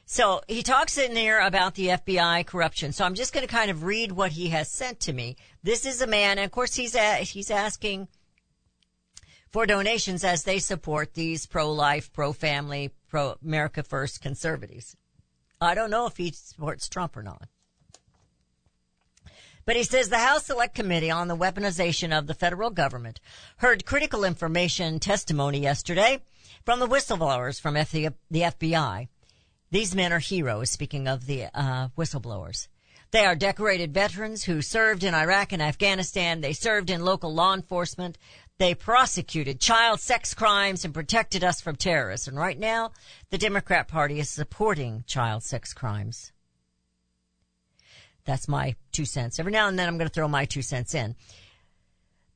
So 0.05 0.41
he 0.47 0.61
talks 0.61 0.97
in 0.97 1.15
there 1.15 1.41
about 1.41 1.73
the 1.73 1.87
FBI 1.87 2.45
corruption. 2.45 2.91
So 2.91 3.05
I'm 3.05 3.15
just 3.15 3.33
going 3.33 3.45
to 3.45 3.51
kind 3.51 3.71
of 3.71 3.83
read 3.83 4.11
what 4.11 4.33
he 4.33 4.49
has 4.49 4.69
sent 4.69 4.99
to 5.01 5.13
me. 5.13 5.35
This 5.63 5.85
is 5.85 6.01
a 6.01 6.07
man, 6.07 6.37
and 6.37 6.45
of 6.45 6.51
course 6.51 6.75
he's 6.75 6.95
a, 6.95 7.15
he's 7.23 7.49
asking 7.49 8.07
for 9.51 9.65
donations 9.65 10.23
as 10.23 10.43
they 10.43 10.59
support 10.59 11.13
these 11.13 11.47
pro-life, 11.47 12.13
pro-family, 12.13 12.91
pro-America 13.07 13.81
First 13.81 14.21
conservatives. 14.21 14.95
I 15.59 15.73
don't 15.73 15.89
know 15.89 16.05
if 16.05 16.17
he 16.17 16.31
supports 16.31 16.87
Trump 16.87 17.17
or 17.17 17.23
not. 17.23 17.47
But 19.65 19.75
he 19.75 19.83
says 19.83 20.09
the 20.09 20.19
House 20.19 20.45
Select 20.45 20.75
Committee 20.75 21.09
on 21.09 21.27
the 21.27 21.35
Weaponization 21.35 22.15
of 22.15 22.27
the 22.27 22.35
Federal 22.35 22.69
Government 22.69 23.19
heard 23.57 23.83
critical 23.83 24.23
information 24.23 24.99
testimony 24.99 25.59
yesterday 25.59 26.21
from 26.63 26.79
the 26.79 26.87
whistleblowers 26.87 27.59
from 27.59 27.75
F- 27.75 27.89
the, 27.91 28.11
FBI. 28.31 29.07
These 29.71 29.95
men 29.95 30.13
are 30.13 30.19
heroes, 30.19 30.69
speaking 30.69 31.07
of 31.07 31.25
the 31.25 31.45
uh, 31.45 31.87
whistleblowers. 31.97 32.67
They 33.09 33.25
are 33.25 33.35
decorated 33.35 33.91
veterans 33.91 34.43
who 34.43 34.61
served 34.61 35.03
in 35.03 35.15
Iraq 35.15 35.51
and 35.51 35.63
Afghanistan. 35.63 36.41
They 36.41 36.53
served 36.53 36.91
in 36.91 37.03
local 37.03 37.33
law 37.33 37.55
enforcement. 37.55 38.19
They 38.59 38.75
prosecuted 38.75 39.59
child 39.59 39.99
sex 39.99 40.35
crimes 40.35 40.85
and 40.85 40.93
protected 40.93 41.43
us 41.43 41.59
from 41.59 41.75
terrorists. 41.75 42.27
And 42.27 42.37
right 42.37 42.59
now, 42.59 42.91
the 43.31 43.39
Democrat 43.39 43.87
Party 43.87 44.19
is 44.19 44.29
supporting 44.29 45.03
child 45.07 45.41
sex 45.41 45.73
crimes. 45.73 46.31
That's 48.25 48.47
my 48.47 48.75
two 48.91 49.05
cents. 49.05 49.39
Every 49.39 49.51
now 49.51 49.67
and 49.67 49.77
then 49.77 49.87
I'm 49.87 49.97
going 49.97 50.09
to 50.09 50.13
throw 50.13 50.27
my 50.27 50.45
two 50.45 50.61
cents 50.61 50.95
in. 50.95 51.15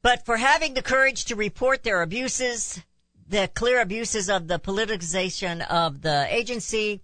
But 0.01 0.25
for 0.25 0.37
having 0.37 0.73
the 0.73 0.81
courage 0.81 1.25
to 1.25 1.35
report 1.35 1.83
their 1.83 2.01
abuses, 2.01 2.81
the 3.27 3.49
clear 3.53 3.81
abuses 3.81 4.29
of 4.29 4.47
the 4.47 4.59
politicization 4.59 5.65
of 5.67 6.01
the 6.01 6.27
agency 6.29 7.01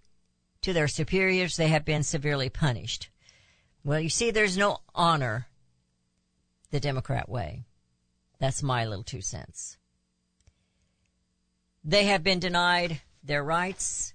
to 0.61 0.71
their 0.71 0.87
superiors, 0.87 1.57
they 1.57 1.67
have 1.67 1.83
been 1.83 2.03
severely 2.03 2.49
punished. 2.49 3.09
Well, 3.83 3.99
you 3.99 4.09
see, 4.09 4.31
there's 4.31 4.57
no 4.57 4.79
honor 4.93 5.47
the 6.71 6.79
Democrat 6.79 7.27
way. 7.27 7.65
That's 8.39 8.63
my 8.63 8.85
little 8.85 9.03
two 9.03 9.21
cents. 9.21 9.77
They 11.83 12.05
have 12.05 12.23
been 12.23 12.39
denied 12.39 13.01
their 13.23 13.43
rights 13.43 14.13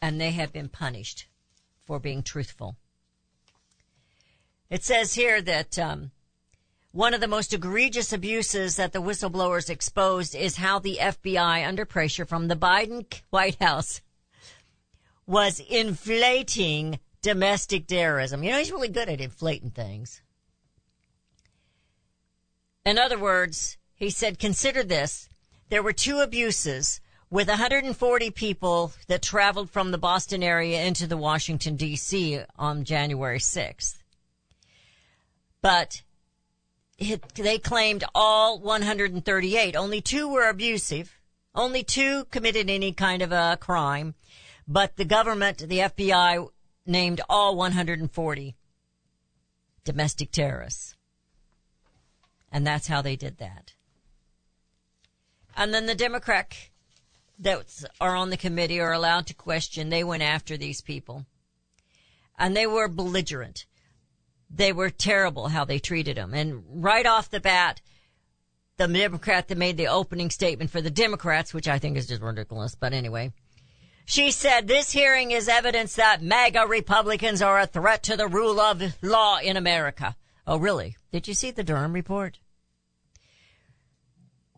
and 0.00 0.20
they 0.20 0.30
have 0.30 0.52
been 0.52 0.68
punished 0.68 1.26
for 1.84 1.98
being 1.98 2.22
truthful. 2.22 2.76
It 4.68 4.82
says 4.84 5.14
here 5.14 5.40
that 5.42 5.78
um, 5.78 6.10
one 6.92 7.14
of 7.14 7.20
the 7.20 7.28
most 7.28 7.52
egregious 7.52 8.12
abuses 8.12 8.76
that 8.76 8.92
the 8.92 9.02
whistleblowers 9.02 9.70
exposed 9.70 10.34
is 10.34 10.56
how 10.56 10.78
the 10.78 10.98
FBI, 11.00 11.66
under 11.66 11.84
pressure 11.84 12.24
from 12.24 12.48
the 12.48 12.56
Biden 12.56 13.06
White 13.30 13.62
House, 13.62 14.00
was 15.26 15.60
inflating 15.60 16.98
domestic 17.22 17.86
terrorism. 17.86 18.42
You 18.42 18.52
know, 18.52 18.58
he's 18.58 18.72
really 18.72 18.88
good 18.88 19.08
at 19.08 19.20
inflating 19.20 19.70
things. 19.70 20.20
In 22.84 22.98
other 22.98 23.18
words, 23.18 23.76
he 23.94 24.10
said, 24.10 24.38
consider 24.38 24.82
this. 24.82 25.28
There 25.68 25.82
were 25.82 25.92
two 25.92 26.20
abuses 26.20 27.00
with 27.30 27.48
140 27.48 28.30
people 28.30 28.92
that 29.08 29.22
traveled 29.22 29.70
from 29.70 29.90
the 29.90 29.98
Boston 29.98 30.42
area 30.42 30.84
into 30.84 31.06
the 31.06 31.16
Washington 31.16 31.76
DC 31.76 32.44
on 32.56 32.84
January 32.84 33.40
6th. 33.40 33.96
But 35.66 36.02
it, 36.96 37.34
they 37.34 37.58
claimed 37.58 38.04
all 38.14 38.60
138. 38.60 39.74
Only 39.74 40.00
two 40.00 40.28
were 40.28 40.48
abusive. 40.48 41.18
Only 41.56 41.82
two 41.82 42.26
committed 42.26 42.70
any 42.70 42.92
kind 42.92 43.20
of 43.20 43.32
a 43.32 43.58
crime. 43.60 44.14
But 44.68 44.94
the 44.94 45.04
government, 45.04 45.58
the 45.58 45.80
FBI, 45.80 46.48
named 46.86 47.20
all 47.28 47.56
140 47.56 48.54
domestic 49.82 50.30
terrorists. 50.30 50.94
And 52.52 52.64
that's 52.64 52.86
how 52.86 53.02
they 53.02 53.16
did 53.16 53.38
that. 53.38 53.72
And 55.56 55.74
then 55.74 55.86
the 55.86 55.96
Democrat 55.96 56.68
that 57.40 57.82
are 58.00 58.14
on 58.14 58.30
the 58.30 58.36
committee 58.36 58.78
are 58.78 58.92
allowed 58.92 59.26
to 59.26 59.34
question. 59.34 59.88
They 59.88 60.04
went 60.04 60.22
after 60.22 60.56
these 60.56 60.80
people. 60.80 61.26
And 62.38 62.56
they 62.56 62.68
were 62.68 62.86
belligerent. 62.86 63.66
They 64.56 64.72
were 64.72 64.90
terrible 64.90 65.48
how 65.48 65.64
they 65.64 65.78
treated 65.78 66.16
him. 66.16 66.32
And 66.32 66.64
right 66.82 67.04
off 67.04 67.30
the 67.30 67.40
bat, 67.40 67.82
the 68.78 68.88
Democrat 68.88 69.48
that 69.48 69.58
made 69.58 69.76
the 69.76 69.88
opening 69.88 70.30
statement 70.30 70.70
for 70.70 70.80
the 70.80 70.90
Democrats, 70.90 71.52
which 71.52 71.68
I 71.68 71.78
think 71.78 71.96
is 71.96 72.06
just 72.06 72.22
ridiculous, 72.22 72.74
but 72.74 72.92
anyway, 72.92 73.32
she 74.06 74.30
said 74.30 74.66
this 74.66 74.92
hearing 74.92 75.30
is 75.30 75.48
evidence 75.48 75.96
that 75.96 76.22
MAGA 76.22 76.66
Republicans 76.68 77.42
are 77.42 77.60
a 77.60 77.66
threat 77.66 78.02
to 78.04 78.16
the 78.16 78.28
rule 78.28 78.60
of 78.60 78.82
law 79.02 79.38
in 79.38 79.56
America. 79.56 80.16
Oh, 80.46 80.58
really? 80.58 80.96
Did 81.12 81.28
you 81.28 81.34
see 81.34 81.50
the 81.50 81.64
Durham 81.64 81.92
report? 81.92 82.38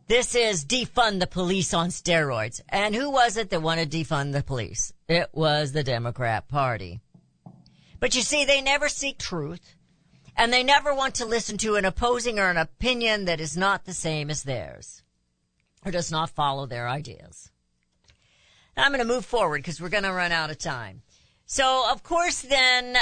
This 0.06 0.34
is 0.34 0.64
defund 0.64 1.20
the 1.20 1.26
police 1.26 1.74
on 1.74 1.88
steroids. 1.88 2.60
And 2.68 2.94
who 2.94 3.10
was 3.10 3.36
it 3.36 3.50
that 3.50 3.62
wanted 3.62 3.90
to 3.90 3.98
defund 3.98 4.32
the 4.32 4.42
police? 4.42 4.92
It 5.08 5.28
was 5.32 5.72
the 5.72 5.82
Democrat 5.82 6.48
Party. 6.48 7.00
But 8.00 8.14
you 8.14 8.22
see, 8.22 8.44
they 8.44 8.60
never 8.60 8.88
seek 8.88 9.18
truth. 9.18 9.74
And 10.38 10.52
they 10.52 10.62
never 10.62 10.94
want 10.94 11.16
to 11.16 11.26
listen 11.26 11.58
to 11.58 11.74
an 11.74 11.84
opposing 11.84 12.38
or 12.38 12.48
an 12.48 12.56
opinion 12.56 13.24
that 13.24 13.40
is 13.40 13.56
not 13.56 13.84
the 13.84 13.92
same 13.92 14.30
as 14.30 14.44
theirs. 14.44 15.02
Or 15.84 15.90
does 15.90 16.12
not 16.12 16.30
follow 16.30 16.64
their 16.64 16.88
ideas. 16.88 17.50
Now 18.76 18.84
I'm 18.84 18.92
going 18.92 19.00
to 19.00 19.04
move 19.04 19.24
forward 19.24 19.58
because 19.58 19.80
we're 19.80 19.88
going 19.88 20.04
to 20.04 20.12
run 20.12 20.30
out 20.30 20.50
of 20.50 20.58
time. 20.58 21.02
So, 21.44 21.90
of 21.90 22.04
course, 22.04 22.42
then, 22.42 22.96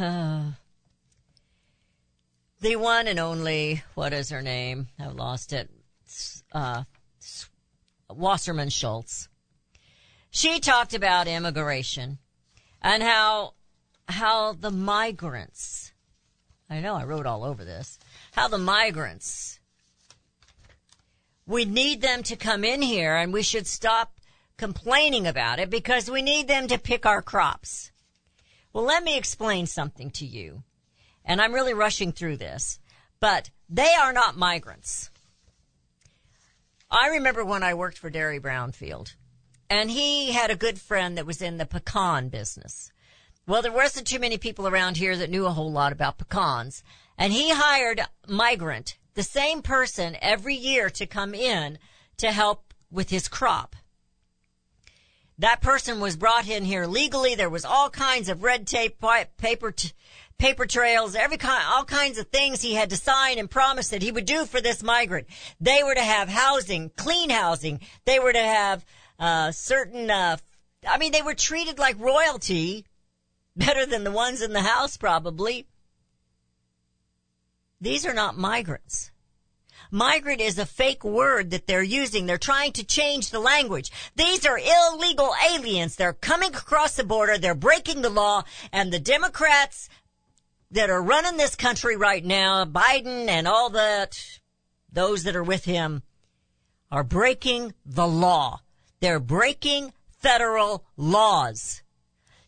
uh, 0.00 0.50
the 2.60 2.76
one 2.76 3.08
and 3.08 3.18
only, 3.18 3.82
what 3.94 4.12
is 4.12 4.30
her 4.30 4.42
name? 4.42 4.86
I've 4.96 5.16
lost 5.16 5.52
it. 5.52 5.68
Uh, 6.52 6.84
Wasserman 8.08 8.68
Schultz. 8.68 9.28
She 10.30 10.60
talked 10.60 10.94
about 10.94 11.26
immigration 11.26 12.18
and 12.80 13.02
how, 13.02 13.54
how 14.08 14.52
the 14.52 14.70
migrants, 14.70 15.92
I 16.70 16.80
know 16.80 16.94
I 16.94 17.04
wrote 17.04 17.26
all 17.26 17.44
over 17.44 17.64
this, 17.64 17.98
how 18.32 18.48
the 18.48 18.58
migrants, 18.58 19.58
we 21.46 21.64
need 21.64 22.02
them 22.02 22.22
to 22.24 22.36
come 22.36 22.62
in 22.62 22.82
here 22.82 23.16
and 23.16 23.32
we 23.32 23.42
should 23.42 23.66
stop 23.66 24.12
complaining 24.58 25.26
about 25.26 25.58
it 25.58 25.70
because 25.70 26.10
we 26.10 26.20
need 26.20 26.46
them 26.46 26.68
to 26.68 26.78
pick 26.78 27.06
our 27.06 27.22
crops. 27.22 27.90
Well, 28.72 28.84
let 28.84 29.02
me 29.02 29.16
explain 29.16 29.66
something 29.66 30.10
to 30.12 30.26
you. 30.26 30.62
And 31.24 31.40
I'm 31.40 31.54
really 31.54 31.74
rushing 31.74 32.12
through 32.12 32.36
this, 32.36 32.78
but 33.18 33.50
they 33.68 33.94
are 34.00 34.12
not 34.12 34.36
migrants. 34.36 35.10
I 36.90 37.08
remember 37.08 37.44
when 37.44 37.62
I 37.62 37.74
worked 37.74 37.98
for 37.98 38.10
Derry 38.10 38.40
Brownfield 38.40 39.14
and 39.70 39.90
he 39.90 40.32
had 40.32 40.50
a 40.50 40.56
good 40.56 40.78
friend 40.78 41.16
that 41.16 41.26
was 41.26 41.42
in 41.42 41.58
the 41.58 41.66
pecan 41.66 42.28
business. 42.28 42.92
Well, 43.48 43.62
there 43.62 43.72
wasn't 43.72 44.06
too 44.06 44.18
many 44.18 44.36
people 44.36 44.68
around 44.68 44.98
here 44.98 45.16
that 45.16 45.30
knew 45.30 45.46
a 45.46 45.52
whole 45.52 45.72
lot 45.72 45.90
about 45.90 46.18
pecans 46.18 46.82
and 47.16 47.32
he 47.32 47.48
hired 47.50 48.02
migrant 48.28 48.98
the 49.14 49.22
same 49.22 49.62
person 49.62 50.18
every 50.20 50.54
year 50.54 50.90
to 50.90 51.06
come 51.06 51.32
in 51.32 51.78
to 52.18 52.30
help 52.30 52.74
with 52.90 53.08
his 53.08 53.26
crop. 53.26 53.74
That 55.38 55.62
person 55.62 55.98
was 55.98 56.14
brought 56.14 56.46
in 56.46 56.66
here 56.66 56.84
legally. 56.84 57.36
There 57.36 57.48
was 57.48 57.64
all 57.64 57.88
kinds 57.88 58.28
of 58.28 58.42
red 58.42 58.66
tape, 58.66 59.02
paper, 59.38 59.74
paper 60.36 60.66
trails, 60.66 61.14
every 61.14 61.38
kind, 61.38 61.64
all 61.70 61.86
kinds 61.86 62.18
of 62.18 62.28
things 62.28 62.60
he 62.60 62.74
had 62.74 62.90
to 62.90 62.98
sign 62.98 63.38
and 63.38 63.50
promise 63.50 63.88
that 63.88 64.02
he 64.02 64.12
would 64.12 64.26
do 64.26 64.44
for 64.44 64.60
this 64.60 64.82
migrant. 64.82 65.26
They 65.58 65.82
were 65.82 65.94
to 65.94 66.02
have 66.02 66.28
housing, 66.28 66.90
clean 66.98 67.30
housing. 67.30 67.80
They 68.04 68.18
were 68.18 68.34
to 68.34 68.38
have, 68.42 68.84
uh, 69.18 69.52
certain, 69.52 70.10
uh, 70.10 70.36
I 70.86 70.98
mean, 70.98 71.12
they 71.12 71.22
were 71.22 71.34
treated 71.34 71.78
like 71.78 71.98
royalty, 71.98 72.84
better 73.66 73.84
than 73.84 74.04
the 74.04 74.10
ones 74.12 74.40
in 74.40 74.52
the 74.52 74.62
house 74.62 74.96
probably. 74.96 75.66
These 77.80 78.06
are 78.06 78.14
not 78.14 78.36
migrants. 78.36 79.10
Migrant 79.90 80.40
is 80.40 80.58
a 80.58 80.66
fake 80.66 81.02
word 81.02 81.50
that 81.50 81.66
they're 81.66 81.82
using. 81.82 82.26
They're 82.26 82.38
trying 82.38 82.72
to 82.72 82.84
change 82.84 83.30
the 83.30 83.40
language. 83.40 83.90
These 84.16 84.44
are 84.44 84.58
illegal 84.58 85.32
aliens. 85.50 85.96
They're 85.96 86.12
coming 86.12 86.54
across 86.54 86.96
the 86.96 87.04
border. 87.04 87.38
They're 87.38 87.54
breaking 87.54 88.02
the 88.02 88.10
law. 88.10 88.42
And 88.70 88.92
the 88.92 88.98
Democrats 88.98 89.88
that 90.70 90.90
are 90.90 91.02
running 91.02 91.38
this 91.38 91.54
country 91.54 91.96
right 91.96 92.24
now, 92.24 92.64
Biden 92.66 93.28
and 93.28 93.48
all 93.48 93.70
that, 93.70 94.20
those 94.92 95.24
that 95.24 95.36
are 95.36 95.44
with 95.44 95.64
him, 95.64 96.02
are 96.92 97.04
breaking 97.04 97.72
the 97.86 98.06
law. 98.06 98.60
They're 99.00 99.20
breaking 99.20 99.92
federal 100.10 100.84
laws. 100.96 101.82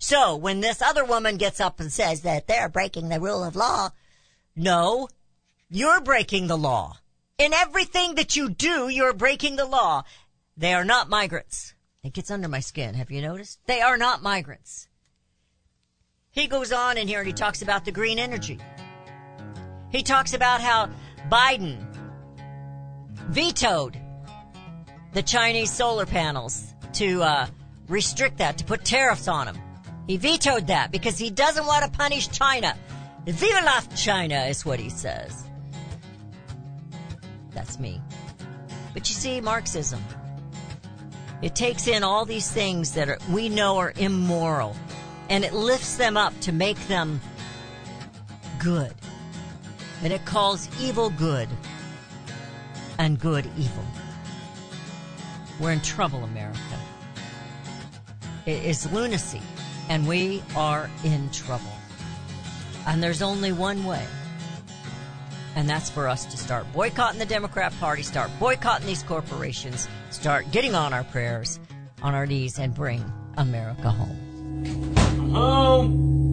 So 0.02 0.34
when 0.34 0.60
this 0.60 0.80
other 0.80 1.04
woman 1.04 1.36
gets 1.36 1.60
up 1.60 1.78
and 1.78 1.92
says 1.92 2.22
that 2.22 2.46
they're 2.46 2.70
breaking 2.70 3.10
the 3.10 3.20
rule 3.20 3.44
of 3.44 3.54
law, 3.54 3.90
no, 4.56 5.08
you're 5.68 6.00
breaking 6.00 6.46
the 6.46 6.56
law. 6.56 6.96
In 7.36 7.52
everything 7.52 8.14
that 8.14 8.34
you 8.34 8.48
do, 8.48 8.88
you're 8.88 9.12
breaking 9.12 9.56
the 9.56 9.66
law. 9.66 10.04
They 10.56 10.72
are 10.72 10.86
not 10.86 11.10
migrants. 11.10 11.74
It 12.02 12.14
gets 12.14 12.30
under 12.30 12.48
my 12.48 12.60
skin. 12.60 12.94
Have 12.94 13.10
you 13.10 13.20
noticed? 13.20 13.60
They 13.66 13.82
are 13.82 13.98
not 13.98 14.22
migrants. 14.22 14.88
He 16.30 16.46
goes 16.46 16.72
on 16.72 16.96
in 16.96 17.06
here 17.06 17.18
and 17.18 17.26
he 17.26 17.34
talks 17.34 17.60
about 17.60 17.84
the 17.84 17.92
green 17.92 18.18
energy. 18.18 18.58
He 19.90 20.02
talks 20.02 20.32
about 20.32 20.62
how 20.62 20.88
Biden 21.28 21.86
vetoed 23.28 23.98
the 25.12 25.22
Chinese 25.22 25.70
solar 25.70 26.06
panels 26.06 26.72
to 26.94 27.22
uh, 27.22 27.46
restrict 27.86 28.38
that, 28.38 28.56
to 28.58 28.64
put 28.64 28.82
tariffs 28.82 29.28
on 29.28 29.44
them. 29.44 29.60
He 30.10 30.16
vetoed 30.16 30.66
that 30.66 30.90
because 30.90 31.18
he 31.18 31.30
doesn't 31.30 31.66
want 31.66 31.84
to 31.84 31.90
punish 31.96 32.26
China. 32.30 32.76
Viva 33.26 33.60
la 33.64 33.80
China 33.94 34.40
is 34.46 34.66
what 34.66 34.80
he 34.80 34.90
says. 34.90 35.44
That's 37.52 37.78
me. 37.78 38.02
But 38.92 39.08
you 39.08 39.14
see, 39.14 39.40
Marxism, 39.40 40.02
it 41.42 41.54
takes 41.54 41.86
in 41.86 42.02
all 42.02 42.24
these 42.24 42.50
things 42.50 42.90
that 42.94 43.08
are, 43.08 43.18
we 43.30 43.48
know 43.48 43.76
are 43.76 43.92
immoral 43.98 44.74
and 45.28 45.44
it 45.44 45.52
lifts 45.52 45.96
them 45.96 46.16
up 46.16 46.32
to 46.40 46.50
make 46.50 46.88
them 46.88 47.20
good. 48.58 48.92
And 50.02 50.12
it 50.12 50.24
calls 50.24 50.68
evil 50.82 51.10
good 51.10 51.48
and 52.98 53.16
good 53.16 53.48
evil. 53.56 53.84
We're 55.60 55.70
in 55.70 55.80
trouble, 55.82 56.24
America. 56.24 56.58
It 58.44 58.64
is 58.64 58.90
lunacy, 58.90 59.40
and 59.90 60.06
we 60.06 60.40
are 60.54 60.88
in 61.04 61.28
trouble. 61.30 61.72
And 62.86 63.02
there's 63.02 63.20
only 63.20 63.52
one 63.52 63.84
way. 63.84 64.06
And 65.56 65.68
that's 65.68 65.90
for 65.90 66.08
us 66.08 66.24
to 66.26 66.36
start 66.36 66.64
boycotting 66.72 67.18
the 67.18 67.26
Democrat 67.26 67.74
Party, 67.80 68.02
start 68.02 68.30
boycotting 68.38 68.86
these 68.86 69.02
corporations, 69.02 69.88
start 70.10 70.50
getting 70.52 70.76
on 70.76 70.94
our 70.94 71.02
prayers, 71.04 71.58
on 72.02 72.14
our 72.14 72.24
knees, 72.24 72.60
and 72.60 72.72
bring 72.72 73.04
America 73.36 73.90
home. 73.90 74.94
Home. 75.34 76.29